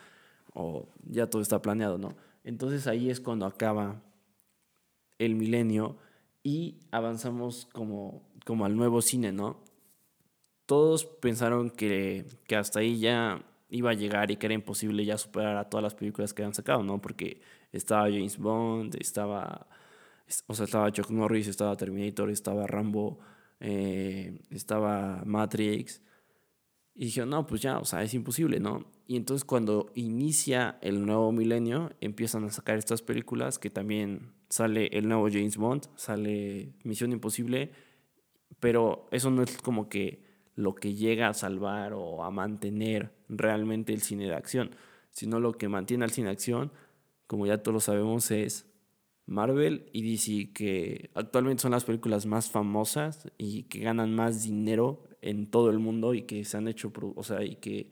o 0.52 0.88
ya 1.04 1.28
todo 1.28 1.40
está 1.40 1.62
planeado, 1.62 1.96
¿no? 1.96 2.16
Entonces 2.44 2.86
ahí 2.86 3.10
es 3.10 3.20
cuando 3.20 3.46
acaba 3.46 4.02
el 5.18 5.34
milenio 5.34 5.98
y 6.42 6.78
avanzamos 6.90 7.66
como, 7.72 8.22
como 8.46 8.64
al 8.64 8.76
nuevo 8.76 9.02
cine, 9.02 9.32
¿no? 9.32 9.62
Todos 10.66 11.04
pensaron 11.04 11.70
que, 11.70 12.26
que 12.46 12.56
hasta 12.56 12.80
ahí 12.80 12.98
ya 12.98 13.44
iba 13.68 13.90
a 13.90 13.94
llegar 13.94 14.30
y 14.30 14.36
que 14.36 14.46
era 14.46 14.54
imposible 14.54 15.04
ya 15.04 15.18
superar 15.18 15.56
a 15.56 15.68
todas 15.68 15.82
las 15.82 15.94
películas 15.94 16.34
que 16.34 16.42
habían 16.42 16.54
sacado, 16.54 16.82
¿no? 16.82 17.00
Porque 17.00 17.40
estaba 17.72 18.04
James 18.04 18.38
Bond, 18.38 18.96
estaba, 19.00 19.68
o 20.46 20.54
sea, 20.54 20.64
estaba 20.64 20.92
Chuck 20.92 21.10
Norris, 21.10 21.46
estaba 21.48 21.76
Terminator, 21.76 22.30
estaba 22.30 22.66
Rambo, 22.66 23.20
eh, 23.60 24.40
estaba 24.50 25.22
Matrix. 25.24 26.02
Y 26.94 27.06
dije, 27.06 27.24
no, 27.24 27.46
pues 27.46 27.60
ya, 27.62 27.78
o 27.78 27.84
sea, 27.84 28.02
es 28.02 28.12
imposible, 28.14 28.60
¿no? 28.60 28.84
Y 29.06 29.16
entonces 29.16 29.44
cuando 29.44 29.90
inicia 29.94 30.78
el 30.82 31.04
nuevo 31.06 31.32
milenio, 31.32 31.92
empiezan 32.00 32.44
a 32.44 32.50
sacar 32.50 32.76
estas 32.78 33.02
películas 33.02 33.58
que 33.58 33.70
también 33.70 34.32
sale 34.48 34.86
el 34.92 35.08
nuevo 35.08 35.28
James 35.28 35.56
Bond, 35.56 35.86
sale 35.96 36.74
Misión 36.84 37.12
Imposible, 37.12 37.72
pero 38.58 39.08
eso 39.10 39.30
no 39.30 39.42
es 39.42 39.56
como 39.58 39.88
que 39.88 40.22
lo 40.54 40.74
que 40.74 40.94
llega 40.94 41.28
a 41.28 41.34
salvar 41.34 41.92
o 41.94 42.22
a 42.22 42.30
mantener 42.30 43.12
realmente 43.28 43.92
el 43.92 44.02
cine 44.02 44.26
de 44.26 44.34
acción, 44.34 44.76
sino 45.10 45.40
lo 45.40 45.52
que 45.52 45.68
mantiene 45.68 46.04
al 46.04 46.10
cine 46.10 46.26
de 46.26 46.32
acción, 46.32 46.72
como 47.26 47.46
ya 47.46 47.62
todos 47.62 47.74
lo 47.74 47.80
sabemos, 47.80 48.30
es 48.30 48.66
Marvel 49.26 49.88
y 49.92 50.02
DC, 50.02 50.52
que 50.52 51.10
actualmente 51.14 51.62
son 51.62 51.70
las 51.70 51.84
películas 51.84 52.26
más 52.26 52.50
famosas 52.50 53.30
y 53.38 53.64
que 53.64 53.78
ganan 53.78 54.14
más 54.14 54.42
dinero 54.42 55.04
en 55.22 55.50
todo 55.50 55.70
el 55.70 55.78
mundo 55.78 56.14
y 56.14 56.22
que 56.22 56.44
se 56.44 56.56
han 56.56 56.68
hecho, 56.68 56.92
o 57.14 57.22
sea, 57.22 57.44
y 57.44 57.56
que, 57.56 57.90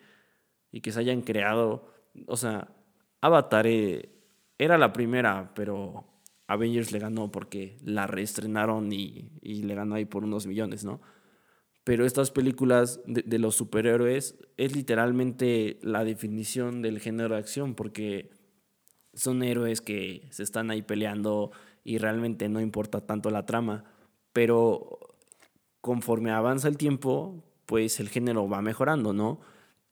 y 0.73 0.81
que 0.81 0.93
se 0.93 1.01
hayan 1.01 1.23
creado, 1.23 1.93
o 2.27 2.37
sea, 2.37 2.69
Avatar 3.21 3.67
eh, 3.67 4.11
era 4.59 4.79
la 4.79 4.93
primera, 4.93 5.53
pero 5.55 6.05
Avengers 6.47 6.93
le 6.93 6.99
ganó 6.99 7.31
porque 7.31 7.79
la 7.85 8.07
reestrenaron 8.07 8.93
y, 8.93 9.33
y 9.43 9.63
le 9.63 9.75
ganó 9.75 9.97
ahí 9.97 10.05
por 10.05 10.25
unos 10.25 10.47
millones, 10.47 10.85
¿no? 10.85 11.01
pero 11.89 12.05
estas 12.05 12.31
películas 12.31 13.01
de, 13.07 13.39
los 13.39 13.55
superhéroes 13.55 14.39
es 14.59 14.77
literalmente 14.77 15.79
la 15.81 16.05
definición 16.05 16.83
del 16.83 17.01
género 17.01 17.31
de 17.33 17.41
acción, 17.41 17.75
porque 17.75 18.29
son 19.15 19.43
héroes 19.43 19.81
que 19.81 20.29
se 20.29 20.43
están 20.43 20.71
ahí 20.71 20.83
peleando 20.83 21.51
y 21.85 21.97
realmente 21.97 22.51
no 22.51 22.61
importa 22.61 23.07
tanto 23.07 23.31
la 23.31 23.47
trama, 23.47 23.85
pero 24.35 24.98
conforme 25.81 26.31
avanza 26.31 26.69
el 26.69 26.77
tiempo, 26.77 27.45
pues 27.67 28.01
el 28.01 28.09
género 28.09 28.49
va 28.49 28.63
mejorando, 28.63 29.13
¿no? 29.13 29.41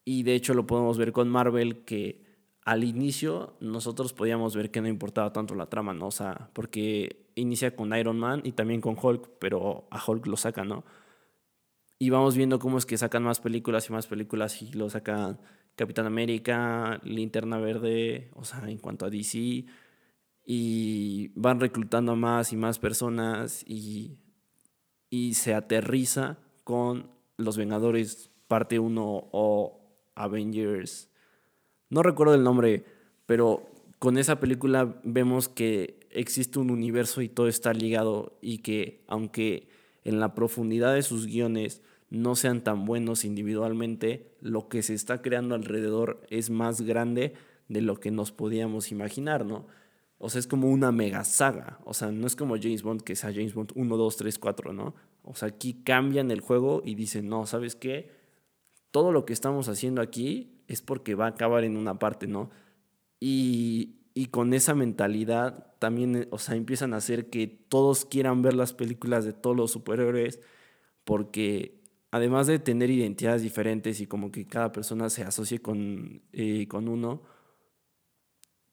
Y 0.04 0.22
de 0.22 0.34
hecho 0.34 0.54
lo 0.54 0.66
podemos 0.66 0.98
ver 0.98 1.12
con 1.12 1.28
Marvel 1.28 1.84
que 1.84 2.24
al 2.64 2.84
inicio 2.84 3.56
nosotros 3.60 4.12
podíamos 4.12 4.56
ver 4.56 4.70
que 4.70 4.80
no 4.80 4.88
importaba 4.88 5.32
tanto 5.32 5.54
la 5.54 5.66
trama, 5.66 5.94
¿no? 5.94 6.08
O 6.08 6.10
sea, 6.10 6.50
porque 6.52 7.30
inicia 7.36 7.76
con 7.76 7.96
Iron 7.96 8.18
Man 8.18 8.40
y 8.44 8.52
también 8.52 8.80
con 8.80 8.96
Hulk, 9.00 9.38
pero 9.38 9.86
a 9.90 10.02
Hulk 10.04 10.26
lo 10.26 10.36
saca, 10.36 10.64
¿no? 10.64 10.84
Y 11.98 12.10
vamos 12.10 12.36
viendo 12.36 12.58
cómo 12.58 12.78
es 12.78 12.86
que 12.86 12.98
sacan 12.98 13.22
más 13.22 13.40
películas 13.40 13.88
y 13.88 13.92
más 13.92 14.06
películas 14.06 14.60
y 14.62 14.72
lo 14.72 14.90
sacan 14.90 15.38
Capitán 15.76 16.06
América, 16.06 17.00
Linterna 17.04 17.58
Verde, 17.58 18.30
o 18.34 18.44
sea, 18.44 18.68
en 18.68 18.78
cuanto 18.78 19.06
a 19.06 19.10
DC. 19.10 19.64
Y 20.44 21.28
van 21.34 21.60
reclutando 21.60 22.12
a 22.12 22.16
más 22.16 22.52
y 22.52 22.56
más 22.56 22.78
personas 22.78 23.64
y, 23.66 24.18
y 25.10 25.34
se 25.34 25.54
aterriza 25.54 26.38
con 26.64 27.10
Los 27.36 27.56
Vengadores 27.56 28.30
parte 28.48 28.78
1 28.78 29.28
o 29.30 29.80
Avengers. 30.14 31.10
No 31.90 32.02
recuerdo 32.02 32.34
el 32.34 32.42
nombre, 32.42 32.84
pero 33.26 33.68
con 33.98 34.18
esa 34.18 34.40
película 34.40 35.00
vemos 35.04 35.48
que 35.48 36.00
existe 36.10 36.58
un 36.58 36.70
universo 36.70 37.22
y 37.22 37.28
todo 37.28 37.48
está 37.48 37.72
ligado 37.72 38.38
y 38.40 38.58
que 38.58 39.04
aunque 39.06 39.68
en 40.04 40.20
la 40.20 40.34
profundidad 40.34 40.94
de 40.94 41.02
sus 41.02 41.26
guiones 41.26 41.82
no 42.10 42.36
sean 42.36 42.62
tan 42.62 42.84
buenos 42.84 43.24
individualmente, 43.24 44.32
lo 44.40 44.68
que 44.68 44.82
se 44.82 44.94
está 44.94 45.22
creando 45.22 45.54
alrededor 45.54 46.22
es 46.30 46.50
más 46.50 46.82
grande 46.82 47.34
de 47.68 47.80
lo 47.80 47.98
que 47.98 48.10
nos 48.10 48.30
podíamos 48.32 48.92
imaginar, 48.92 49.44
¿no? 49.44 49.66
O 50.18 50.30
sea, 50.30 50.38
es 50.38 50.46
como 50.46 50.70
una 50.70 50.92
mega 50.92 51.24
saga. 51.24 51.78
O 51.84 51.94
sea, 51.94 52.10
no 52.10 52.26
es 52.26 52.36
como 52.36 52.56
James 52.56 52.82
Bond, 52.82 53.02
que 53.02 53.16
sea 53.16 53.32
James 53.32 53.54
Bond 53.54 53.72
1, 53.74 53.96
2, 53.96 54.16
3, 54.16 54.38
4, 54.38 54.72
¿no? 54.72 54.94
O 55.22 55.34
sea, 55.34 55.48
aquí 55.48 55.82
cambian 55.84 56.30
el 56.30 56.40
juego 56.40 56.82
y 56.84 56.94
dicen, 56.94 57.28
no, 57.28 57.46
¿sabes 57.46 57.76
qué? 57.76 58.10
Todo 58.90 59.12
lo 59.12 59.26
que 59.26 59.32
estamos 59.32 59.68
haciendo 59.68 60.00
aquí 60.00 60.62
es 60.68 60.82
porque 60.82 61.14
va 61.14 61.26
a 61.26 61.30
acabar 61.30 61.64
en 61.64 61.76
una 61.76 61.98
parte, 61.98 62.26
¿no? 62.26 62.50
Y, 63.20 63.96
y 64.14 64.26
con 64.26 64.54
esa 64.54 64.74
mentalidad 64.74 65.74
también, 65.78 66.16
eh, 66.16 66.28
o 66.30 66.38
sea, 66.38 66.56
empiezan 66.56 66.94
a 66.94 66.98
hacer 66.98 67.28
que 67.28 67.46
todos 67.46 68.06
quieran 68.06 68.42
ver 68.42 68.54
las 68.54 68.72
películas 68.72 69.24
de 69.24 69.34
todos 69.34 69.54
los 69.54 69.70
superhéroes, 69.72 70.40
porque 71.04 71.82
además 72.10 72.46
de 72.46 72.58
tener 72.58 72.90
identidades 72.90 73.42
diferentes 73.42 74.00
y 74.00 74.06
como 74.06 74.32
que 74.32 74.46
cada 74.46 74.72
persona 74.72 75.10
se 75.10 75.22
asocie 75.22 75.60
con, 75.60 76.22
eh, 76.32 76.66
con 76.68 76.88
uno, 76.88 77.22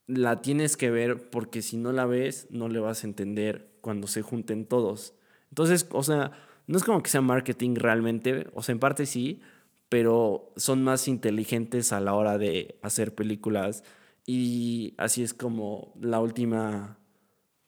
la 0.08 0.42
tienes 0.42 0.78
que 0.78 0.92
ver 0.92 1.30
porque 1.30 1.62
si 1.62 1.78
no 1.78 1.92
la 1.92 2.06
ves, 2.06 2.48
no 2.50 2.70
le 2.70 2.80
vas 2.80 3.04
a 3.04 3.08
entender 3.08 3.72
cuando 3.82 4.08
se 4.08 4.22
junten 4.22 4.66
todos. 4.66 5.16
Entonces, 5.50 5.88
o 5.92 6.04
sea, 6.04 6.32
no 6.68 6.78
es 6.78 6.84
como 6.84 7.04
que 7.04 7.10
sea 7.10 7.22
marketing 7.22 7.76
realmente, 7.76 8.48
o 8.54 8.64
sea, 8.64 8.74
en 8.74 8.80
parte 8.80 9.06
sí, 9.06 9.42
pero 9.90 10.52
son 10.56 10.84
más 10.84 11.08
inteligentes 11.08 11.94
a 11.94 12.00
la 12.00 12.14
hora 12.16 12.38
de 12.38 12.80
hacer 12.82 13.14
películas 13.14 13.84
y 14.26 14.96
así 14.98 15.24
es 15.24 15.34
como 15.34 15.94
la 16.02 16.20
última 16.20 16.98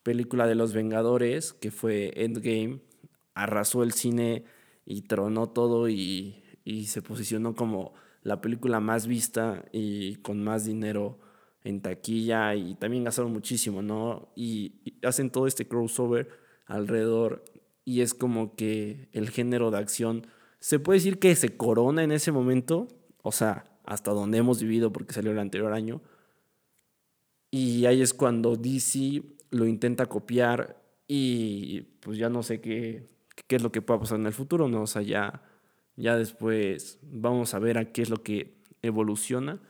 película 0.02 0.46
de 0.46 0.54
los 0.54 0.72
Vengadores, 0.72 1.52
que 1.52 1.70
fue 1.70 2.12
Endgame, 2.16 2.80
arrasó 3.34 3.82
el 3.82 3.92
cine 3.92 4.44
y 4.84 5.02
tronó 5.02 5.48
todo 5.48 5.88
y, 5.88 6.42
se 6.86 7.02
posicionó 7.02 7.54
como 7.54 7.92
la 8.22 8.40
película 8.40 8.80
más 8.80 9.06
vista 9.06 9.64
y 9.72 10.16
con 10.16 10.42
más 10.42 10.64
dinero 10.64 11.18
en 11.66 11.80
taquilla 11.80 12.54
y 12.54 12.74
también 12.76 13.04
gastaron 13.04 13.32
muchísimo, 13.32 13.82
¿no? 13.82 14.28
Y, 14.36 14.74
hacen 15.02 15.30
todo 15.30 15.46
este 15.46 15.66
crossover 15.66 16.28
alrededor 16.66 17.44
y 17.84 18.00
es 18.00 18.14
como 18.14 18.54
que 18.56 19.08
el 19.12 19.30
género 19.30 19.70
de 19.70 19.78
acción 19.78 20.26
se 20.60 20.78
puede 20.78 20.98
decir 20.98 21.18
que 21.18 21.34
se 21.36 21.56
corona 21.56 22.02
en 22.02 22.12
ese 22.12 22.32
momento, 22.32 22.88
o 23.22 23.32
sea, 23.32 23.66
hasta 23.84 24.12
donde 24.12 24.38
hemos 24.38 24.60
vivido 24.60 24.92
porque 24.92 25.12
salió 25.12 25.30
el 25.32 25.38
anterior 25.38 25.72
año. 25.72 26.02
Y 27.50 27.86
ahí 27.86 28.02
es 28.02 28.14
cuando 28.14 28.56
DC 28.56 29.22
lo 29.50 29.66
intenta 29.66 30.06
copiar 30.06 30.82
y 31.06 31.82
pues 32.00 32.18
ya 32.18 32.28
no 32.28 32.42
sé 32.42 32.60
qué, 32.60 33.08
qué 33.46 33.56
es 33.56 33.62
lo 33.62 33.70
que 33.70 33.82
pueda 33.82 34.00
pasar 34.00 34.18
en 34.18 34.26
el 34.26 34.32
futuro, 34.32 34.68
¿no? 34.68 34.82
O 34.82 34.86
sea, 34.86 35.02
ya, 35.02 35.42
ya 35.94 36.16
después 36.16 36.98
vamos 37.02 37.54
a 37.54 37.58
ver 37.58 37.78
a 37.78 37.92
qué 37.92 38.02
es 38.02 38.10
lo 38.10 38.22
que 38.22 38.56
evoluciona. 38.82 39.60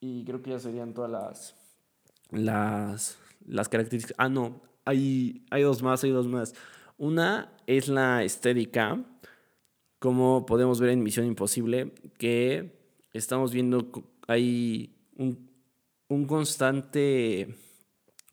Y 0.00 0.24
creo 0.24 0.42
que 0.42 0.50
ya 0.50 0.58
serían 0.58 0.94
todas 0.94 1.10
las, 1.10 1.56
las, 2.30 3.18
las 3.46 3.68
características. 3.68 4.16
Ah, 4.18 4.28
no, 4.28 4.62
hay, 4.84 5.44
hay 5.50 5.62
dos 5.62 5.82
más, 5.82 6.02
hay 6.02 6.10
dos 6.10 6.26
más. 6.26 6.54
Una 6.96 7.52
es 7.66 7.88
la 7.88 8.24
estética, 8.24 9.04
como 9.98 10.46
podemos 10.46 10.80
ver 10.80 10.90
en 10.90 11.02
Misión 11.02 11.26
Imposible, 11.26 11.92
que 12.18 12.80
estamos 13.12 13.52
viendo, 13.52 13.90
hay 14.26 14.96
un, 15.16 15.50
un 16.08 16.26
constante 16.26 17.54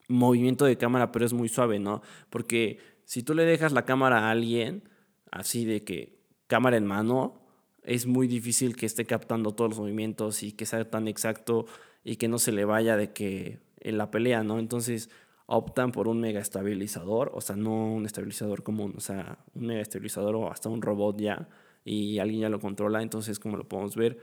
movimiento 0.08 0.66
de 0.66 0.78
cámara, 0.78 1.12
pero 1.12 1.26
es 1.26 1.34
muy 1.34 1.50
suave, 1.50 1.80
¿no? 1.80 2.02
Porque 2.30 2.80
si 3.04 3.24
tú 3.24 3.34
le 3.34 3.44
dejas 3.44 3.74
la 3.74 3.86
cámara 3.86 4.20
a 4.20 4.32
alguien, 4.32 4.90
así 5.32 5.66
de 5.66 5.84
que 5.84 6.20
cámara 6.48 6.78
en 6.78 6.86
mano, 6.86 7.47
es 7.88 8.06
muy 8.06 8.28
difícil 8.28 8.76
que 8.76 8.86
esté 8.86 9.06
captando 9.06 9.54
todos 9.56 9.72
los 9.72 9.80
movimientos 9.80 10.44
y 10.44 10.52
que 10.52 10.66
sea 10.66 10.90
tan 10.90 11.08
exacto 11.08 11.66
y 12.04 12.18
que 12.18 12.28
no 12.28 12.38
se 12.38 12.52
le 12.52 12.66
vaya 12.66 12.98
de 12.98 13.14
que 13.14 13.60
en 13.80 13.98
la 13.98 14.12
pelea, 14.12 14.44
¿no? 14.44 14.60
Entonces 14.60 15.10
optan 15.46 15.94
por 15.94 16.10
un 16.10 16.20
mega 16.20 16.42
estabilizador, 16.42 17.32
o 17.34 17.40
sea, 17.40 17.56
no 17.56 17.94
un 17.94 18.06
estabilizador 18.06 18.62
común, 18.62 18.94
o 18.98 19.00
sea, 19.00 19.40
un 19.56 19.68
mega 19.68 19.82
estabilizador 19.82 20.36
o 20.36 20.52
hasta 20.52 20.68
un 20.68 20.82
robot 20.82 21.18
ya 21.18 21.48
y 21.86 22.20
alguien 22.20 22.42
ya 22.42 22.50
lo 22.50 22.60
controla, 22.60 23.02
entonces 23.02 23.40
como 23.40 23.56
lo 23.56 23.68
podemos 23.70 23.96
ver. 23.96 24.20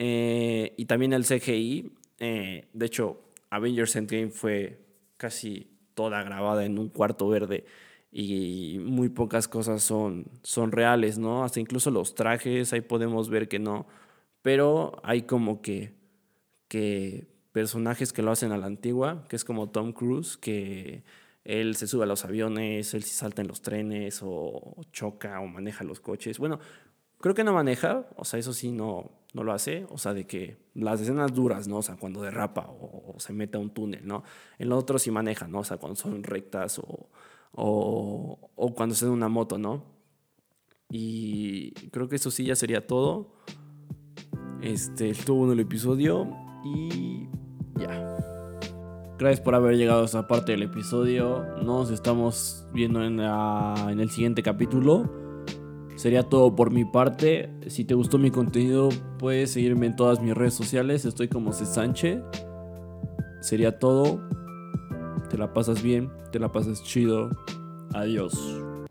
Eh, 0.00 0.74
y 0.76 0.86
también 0.86 1.12
el 1.12 1.24
CGI, 1.24 1.92
eh, 2.18 2.68
de 2.72 2.86
hecho, 2.86 3.20
Avengers 3.50 3.94
Endgame 3.94 4.30
fue 4.30 4.80
casi 5.16 5.70
toda 5.94 6.24
grabada 6.24 6.64
en 6.64 6.76
un 6.76 6.88
cuarto 6.88 7.28
verde 7.28 7.64
y 8.12 8.78
muy 8.80 9.08
pocas 9.08 9.48
cosas 9.48 9.82
son, 9.82 10.26
son 10.42 10.72
reales, 10.72 11.18
¿no? 11.18 11.44
Hasta 11.44 11.60
incluso 11.60 11.90
los 11.90 12.14
trajes, 12.14 12.72
ahí 12.72 12.80
podemos 12.80 13.30
ver 13.30 13.48
que 13.48 13.58
no, 13.58 13.86
pero 14.42 15.00
hay 15.04 15.22
como 15.22 15.62
que, 15.62 15.94
que 16.68 17.28
personajes 17.52 18.12
que 18.12 18.22
lo 18.22 18.32
hacen 18.32 18.52
a 18.52 18.58
la 18.58 18.66
antigua, 18.66 19.24
que 19.28 19.36
es 19.36 19.44
como 19.44 19.70
Tom 19.70 19.92
Cruise, 19.92 20.36
que 20.36 21.04
él 21.44 21.76
se 21.76 21.86
sube 21.86 22.04
a 22.04 22.06
los 22.06 22.24
aviones, 22.24 22.94
él 22.94 23.02
se 23.02 23.14
salta 23.14 23.42
en 23.42 23.48
los 23.48 23.62
trenes 23.62 24.20
o 24.22 24.76
choca 24.92 25.40
o 25.40 25.46
maneja 25.46 25.84
los 25.84 26.00
coches. 26.00 26.38
Bueno, 26.38 26.60
creo 27.20 27.34
que 27.34 27.44
no 27.44 27.52
maneja, 27.52 28.06
o 28.16 28.24
sea, 28.24 28.38
eso 28.38 28.52
sí 28.52 28.72
no, 28.72 29.10
no 29.34 29.44
lo 29.44 29.52
hace, 29.52 29.86
o 29.90 29.98
sea, 29.98 30.14
de 30.14 30.26
que 30.26 30.58
las 30.74 31.00
escenas 31.00 31.32
duras, 31.32 31.68
¿no? 31.68 31.78
O 31.78 31.82
sea, 31.82 31.96
cuando 31.96 32.22
derrapa 32.22 32.66
o, 32.68 33.14
se 33.18 33.32
mete 33.32 33.56
a 33.56 33.60
un 33.60 33.70
túnel, 33.70 34.06
¿no? 34.06 34.24
En 34.58 34.68
lo 34.68 34.78
otro 34.78 34.98
sí 34.98 35.10
maneja, 35.10 35.46
¿no? 35.48 35.60
O 35.60 35.64
sea, 35.64 35.76
cuando 35.76 35.96
son 35.96 36.22
rectas 36.22 36.78
o 36.78 37.10
o, 37.52 38.50
o 38.54 38.74
cuando 38.74 38.94
esté 38.94 39.06
en 39.06 39.12
una 39.12 39.28
moto, 39.28 39.58
¿no? 39.58 39.84
Y 40.90 41.72
creo 41.90 42.08
que 42.08 42.16
eso 42.16 42.30
sí 42.30 42.44
ya 42.44 42.56
sería 42.56 42.86
todo. 42.86 43.32
Este, 44.60 45.10
estuvo 45.10 45.38
bueno 45.38 45.52
el 45.52 45.60
episodio 45.60 46.28
y 46.64 47.28
ya. 47.78 48.16
Gracias 49.18 49.40
por 49.40 49.54
haber 49.54 49.76
llegado 49.76 50.02
a 50.02 50.04
esta 50.06 50.26
parte 50.26 50.52
del 50.52 50.62
episodio. 50.62 51.44
Nos 51.62 51.90
estamos 51.90 52.66
viendo 52.72 53.04
en, 53.04 53.20
en 53.20 54.00
el 54.00 54.10
siguiente 54.10 54.42
capítulo. 54.42 55.08
Sería 55.96 56.22
todo 56.22 56.56
por 56.56 56.70
mi 56.70 56.86
parte. 56.86 57.50
Si 57.68 57.84
te 57.84 57.94
gustó 57.94 58.18
mi 58.18 58.30
contenido, 58.30 58.88
puedes 59.18 59.52
seguirme 59.52 59.86
en 59.86 59.96
todas 59.96 60.20
mis 60.20 60.34
redes 60.34 60.54
sociales. 60.54 61.04
Estoy 61.04 61.28
como 61.28 61.52
C. 61.52 61.66
Sánchez. 61.66 62.22
Sería 63.42 63.78
todo 63.78 64.20
te 65.30 65.38
la 65.38 65.52
pasas 65.52 65.82
bien, 65.82 66.10
te 66.32 66.38
la 66.38 66.50
pasas 66.50 66.82
chido. 66.82 67.30
Adiós. 67.94 68.34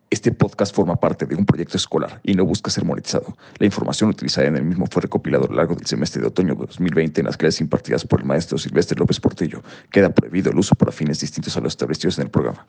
Este 0.10 0.32
podcast 0.32 0.75
forma 0.75 0.95
parte 0.95 1.28
de 1.28 1.36
un 1.36 1.45
proyecto 1.45 1.78
escolar 1.78 2.19
y 2.23 2.34
no 2.34 2.43
busca 2.43 2.71
ser 2.71 2.84
monetizado. 2.84 3.38
La 3.60 3.67
información 3.67 4.10
utilizada 4.10 4.47
en 4.47 4.56
el 4.56 4.63
mismo 4.63 4.88
fue 4.89 5.04
recopilada 5.04 5.45
a 5.45 5.49
lo 5.49 5.56
largo 5.56 5.75
del 5.75 5.86
semestre 5.86 6.21
de 6.21 6.28
otoño 6.28 6.56
de 6.56 6.65
2020 6.65 7.21
en 7.21 7.28
las 7.28 7.38
clases 7.38 7.62
impartidas 7.62 8.06
por 8.06 8.21
el 8.21 8.25
maestro 8.25 8.58
Silvestre 8.58 8.97
López 8.97 9.19
Portillo. 9.19 9.62
Queda 9.91 10.10
prohibido 10.10 10.49
el 10.52 10.58
uso 10.58 10.73
para 10.73 10.91
fines 10.91 11.19
distintos 11.19 11.56
a 11.58 11.62
los 11.62 11.73
establecidos 11.73 12.17
en 12.17 12.23
el 12.23 12.32
programa. 12.32 12.65